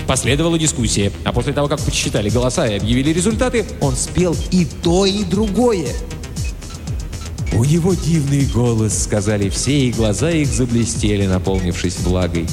Последовала 0.06 0.56
дискуссия, 0.56 1.10
а 1.24 1.32
после 1.32 1.52
того, 1.52 1.66
как 1.66 1.80
подсчитали 1.80 2.30
голоса 2.30 2.68
и 2.68 2.76
объявили 2.76 3.12
результаты, 3.12 3.64
он 3.80 3.96
спел 3.96 4.36
и 4.52 4.68
то, 4.84 5.04
и 5.04 5.24
другое. 5.24 5.88
«У 7.52 7.64
него 7.64 7.94
дивный 7.94 8.46
голос»,— 8.46 9.02
сказали 9.04 9.48
все, 9.48 9.88
и 9.88 9.92
глаза 9.92 10.30
их 10.30 10.46
заблестели, 10.46 11.26
наполнившись 11.26 11.98
влагой. 11.98 12.46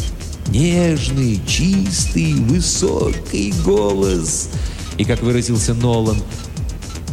«Нежный, 0.47 1.39
чистый, 1.47 2.33
высокий 2.33 3.53
голос». 3.63 4.49
И, 4.97 5.05
как 5.05 5.21
выразился 5.21 5.73
Нолан, 5.73 6.17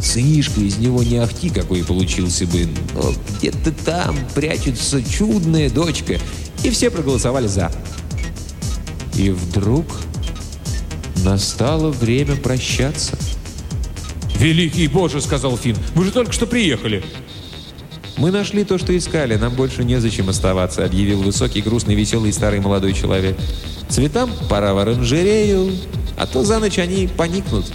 Сынишка 0.01 0.61
из 0.61 0.77
него 0.77 1.03
не 1.03 1.17
ахти 1.17 1.49
какой 1.49 1.83
получился 1.83 2.45
бы, 2.47 2.67
но 2.93 3.13
где-то 3.37 3.71
там 3.85 4.15
прячется 4.33 5.03
чудная 5.03 5.69
дочка. 5.69 6.17
И 6.63 6.69
все 6.69 6.89
проголосовали 6.89 7.47
«за». 7.47 7.71
И 9.15 9.31
вдруг 9.31 9.85
настало 11.23 11.91
время 11.91 12.35
прощаться. 12.35 13.17
«Великий 14.37 14.87
Боже!»— 14.87 15.19
сказал 15.21 15.57
Финн. 15.57 15.75
«Вы 15.95 16.05
же 16.05 16.11
только 16.11 16.31
что 16.31 16.47
приехали!» 16.47 17.03
«Мы 18.15 18.31
нашли 18.31 18.63
то, 18.63 18.77
что 18.77 18.97
искали. 18.97 19.35
Нам 19.35 19.53
больше 19.53 19.83
незачем 19.83 20.29
оставаться»,— 20.29 20.83
объявил 20.85 21.21
высокий, 21.21 21.61
грустный, 21.61 21.95
веселый 21.95 22.33
старый 22.33 22.59
молодой 22.59 22.93
человек. 22.93 23.37
«Цветам 23.89 24.31
пора 24.49 24.73
в 24.73 24.77
оранжерею, 24.77 25.71
а 26.17 26.25
то 26.25 26.43
за 26.43 26.59
ночь 26.59 26.79
они 26.79 27.07
поникнут». 27.07 27.65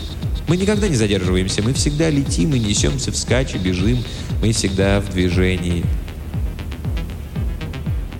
Мы 0.46 0.58
никогда 0.58 0.88
не 0.88 0.96
задерживаемся, 0.96 1.62
мы 1.62 1.72
всегда 1.72 2.10
летим 2.10 2.54
и 2.54 2.58
несемся 2.58 3.10
вскачь 3.12 3.54
и 3.54 3.58
бежим, 3.58 4.04
мы 4.42 4.52
всегда 4.52 5.00
в 5.00 5.10
движении. 5.10 5.84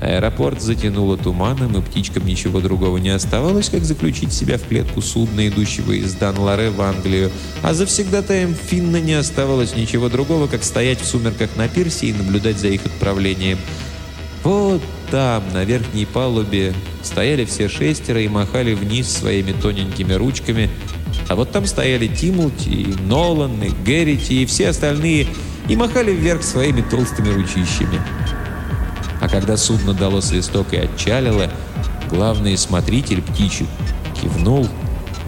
Аэропорт 0.01 0.61
затянуло 0.61 1.16
туманом, 1.16 1.79
и 1.79 1.83
птичкам 1.83 2.27
ничего 2.27 2.61
другого 2.61 2.99
не 2.99 3.11
оставалось, 3.11 3.70
как 3.70 3.85
заключить 3.85 4.33
себя 4.33 4.59
в 4.59 4.62
клетку 4.62 5.01
судна, 5.01 5.49
идущего 5.49 5.93
из 5.93 6.14
Данларе 6.14 6.70
в 6.70 6.81
Англию, 6.81 7.31
а 7.62 7.72
завсегдатаем 7.72 8.55
Финна 8.55 9.01
не 9.01 9.14
оставалось 9.14 9.77
ничего 9.77 10.09
другого, 10.09 10.47
как 10.47 10.62
стоять 10.62 11.01
в 11.01 11.07
сумерках 11.07 11.51
на 11.57 11.68
пирсе 11.68 12.09
и 12.09 12.12
наблюдать 12.12 12.59
за 12.59 12.68
их 12.68 12.85
отправлением. 12.85 13.59
Вот 14.43 14.83
там, 15.11 15.43
на 15.55 15.64
верхней 15.64 16.05
палубе, 16.05 16.75
стояли 17.03 17.47
все 17.47 17.68
шестеро 17.68 18.20
и 18.20 18.29
махали 18.29 18.75
вниз 18.75 19.09
своими 19.09 19.53
тоненькими 19.53 20.14
ручками– 20.14 20.70
а 21.29 21.37
вот 21.37 21.53
там 21.53 21.66
стояли 21.66 22.07
Тимути, 22.07 22.68
и 22.68 22.95
Нолан, 23.03 23.62
и 23.62 23.70
Геррити, 23.70 24.43
и 24.43 24.47
все 24.47 24.68
остальные, 24.68 25.27
и 25.68 25.77
махали 25.77 26.12
вверх 26.12 26.43
своими 26.43 26.83
толстыми 26.83 27.31
ручищами. 27.31 28.01
А 29.20 29.29
когда 29.29 29.57
судно 29.57 29.95
дало 29.95 30.20
свисток 30.20 30.72
и 30.72 30.77
отчалило, 30.77 31.51
главный 32.11 32.59
смотритель 32.59 33.22
птичек 33.22 33.68
кивнул, 34.20 34.68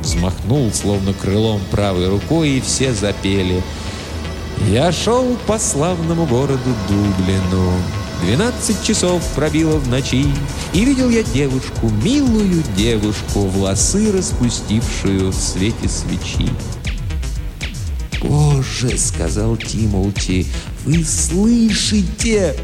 взмахнул, 0.01 0.71
словно 0.73 1.15
крылом 1.15 1.61
правой 1.71 2.09
рукой, 2.09 2.51
и 2.51 2.61
все 2.61 2.93
запели. 2.93 3.63
«Я 4.71 4.93
шел 4.93 5.37
по 5.47 5.59
славному 5.59 6.27
городу 6.27 6.75
Дублину». 6.89 7.73
Двенадцать 8.23 8.83
часов 8.83 9.23
пробило 9.35 9.79
в 9.79 9.89
ночи, 9.89 10.27
И 10.73 10.85
видел 10.85 11.11
я 11.11 11.23
девушку, 11.23 11.91
милую 12.03 12.63
девушку, 12.77 13.41
Волосы 13.41 14.11
распустившую 14.11 15.31
в 15.31 15.35
свете 15.35 15.89
свечи. 15.89 16.51
«Боже!»— 18.23 18.97
сказал 18.99 19.57
Тимолти. 19.57 20.47
«Вы 20.85 21.05
слышите?» 21.05 22.57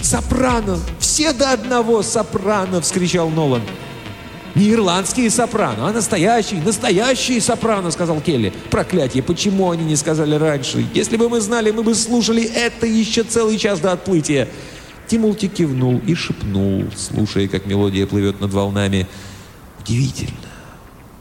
«Сопрано! 0.00 0.78
Все 0.98 1.32
до 1.32 1.52
одного 1.52 2.02
сопрано!»— 2.02 2.80
вскричал 2.82 3.30
Нолан. 3.30 3.62
«Не 4.54 4.70
ирландские 4.72 5.30
сопрано, 5.30 5.88
а 5.88 5.92
настоящие, 5.92 6.62
настоящие 6.62 7.40
сопрано»,— 7.40 7.90
сказал 7.92 8.20
Келли. 8.20 8.52
«Проклятие, 8.70 9.22
почему 9.22 9.70
они 9.70 9.84
не 9.84 9.96
сказали 9.96 10.34
раньше? 10.34 10.86
Если 10.92 11.16
бы 11.16 11.30
мы 11.30 11.40
знали, 11.40 11.70
мы 11.70 11.82
бы 11.82 11.94
слушали 11.94 12.42
это 12.42 12.86
еще 12.86 13.22
целый 13.22 13.56
час 13.56 13.80
до 13.80 13.92
отплытия». 13.92 14.48
Тимулти 15.08 15.48
кивнул 15.48 16.00
и 16.06 16.14
шепнул, 16.14 16.84
слушая, 16.96 17.48
как 17.48 17.66
мелодия 17.66 18.06
плывет 18.06 18.40
над 18.40 18.52
волнами. 18.52 19.06
«Удивительно, 19.80 20.36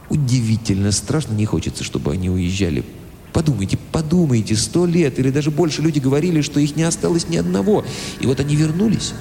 удивительно, 0.10 0.92
страшно 0.92 1.34
не 1.34 1.46
хочется, 1.46 1.86
чтобы 1.86 2.12
они 2.12 2.30
уезжали. 2.30 2.84
Подумайте, 3.32 3.78
подумайте, 3.94 4.58
сто 4.58 4.86
лет 4.86 5.20
или 5.20 5.32
даже 5.32 5.52
больше 5.52 5.82
люди 5.82 6.00
говорили, 6.00 6.42
что 6.42 6.60
их 6.60 6.76
не 6.76 6.84
осталось 6.84 7.30
ни 7.30 7.38
одного. 7.38 7.86
И 8.20 8.26
вот 8.26 8.42
они 8.42 8.58
вернулись, 8.58 9.14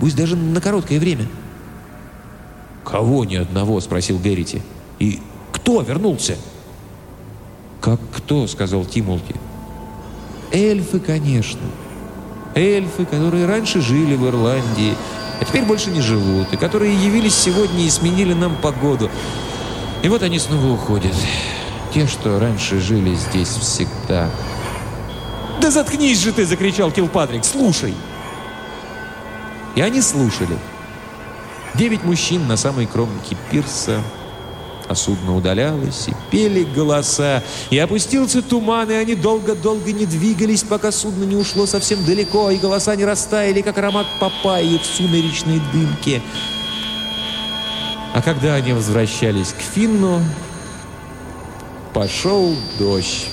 пусть 0.00 0.16
даже 0.16 0.36
на 0.36 0.62
короткое 0.62 0.98
время». 0.98 1.26
«Кого 2.90 3.26
ни 3.26 3.36
одного?»— 3.36 3.78
спросил 3.82 4.18
Геррити. 4.18 4.62
«И 4.98 5.20
кто 5.52 5.82
вернулся?» 5.82 6.38
«Как 7.82 8.00
кто?»— 8.16 8.46
сказал 8.48 8.86
Тимулти. 8.86 9.34
«Эльфы, 10.52 10.98
конечно. 10.98 11.60
Эльфы, 12.54 13.04
которые 13.04 13.44
раньше 13.44 13.82
жили 13.82 14.14
в 14.14 14.26
Ирландии, 14.26 14.94
а 15.38 15.44
теперь 15.44 15.64
больше 15.64 15.90
не 15.90 16.00
живут, 16.00 16.50
и 16.54 16.56
которые 16.56 16.94
явились 16.94 17.34
сегодня 17.34 17.84
и 17.84 17.90
сменили 17.90 18.32
нам 18.32 18.56
погоду. 18.56 19.10
И 20.02 20.08
вот 20.08 20.22
они 20.22 20.38
снова 20.38 20.72
уходят. 20.72 21.14
Те, 21.92 22.06
что 22.06 22.40
раньше 22.40 22.80
жили 22.80 23.14
здесь 23.14 23.50
всегда». 23.50 24.30
«Да 25.60 25.70
заткнись 25.70 26.20
же 26.20 26.32
ты!»— 26.32 26.46
закричал 26.46 26.90
Килпатрик. 26.90 27.44
«Слушай!» 27.44 27.92
И 29.74 29.82
они 29.82 30.00
слушали. 30.00 30.56
Девять 31.74 32.04
мужчин 32.04 32.46
на 32.48 32.56
самой 32.56 32.86
кромке 32.86 33.36
пирса 33.50 34.02
а 34.88 34.94
судно 34.94 35.36
удалялось, 35.36 36.08
и 36.08 36.14
пели 36.30 36.64
голоса, 36.64 37.42
и 37.70 37.78
опустился 37.78 38.40
туман, 38.40 38.90
и 38.90 38.94
они 38.94 39.14
долго-долго 39.14 39.92
не 39.92 40.06
двигались, 40.06 40.62
пока 40.62 40.90
судно 40.90 41.24
не 41.24 41.36
ушло 41.36 41.66
совсем 41.66 42.04
далеко, 42.04 42.50
и 42.50 42.56
голоса 42.56 42.96
не 42.96 43.04
растаяли, 43.04 43.60
как 43.60 43.76
аромат 43.78 44.06
папайи 44.18 44.78
в 44.78 44.86
сумеречной 44.86 45.60
дымке. 45.72 46.22
А 48.14 48.22
когда 48.22 48.54
они 48.54 48.72
возвращались 48.72 49.48
к 49.48 49.60
Финну, 49.60 50.22
пошел 51.92 52.56
дождь. 52.78 53.28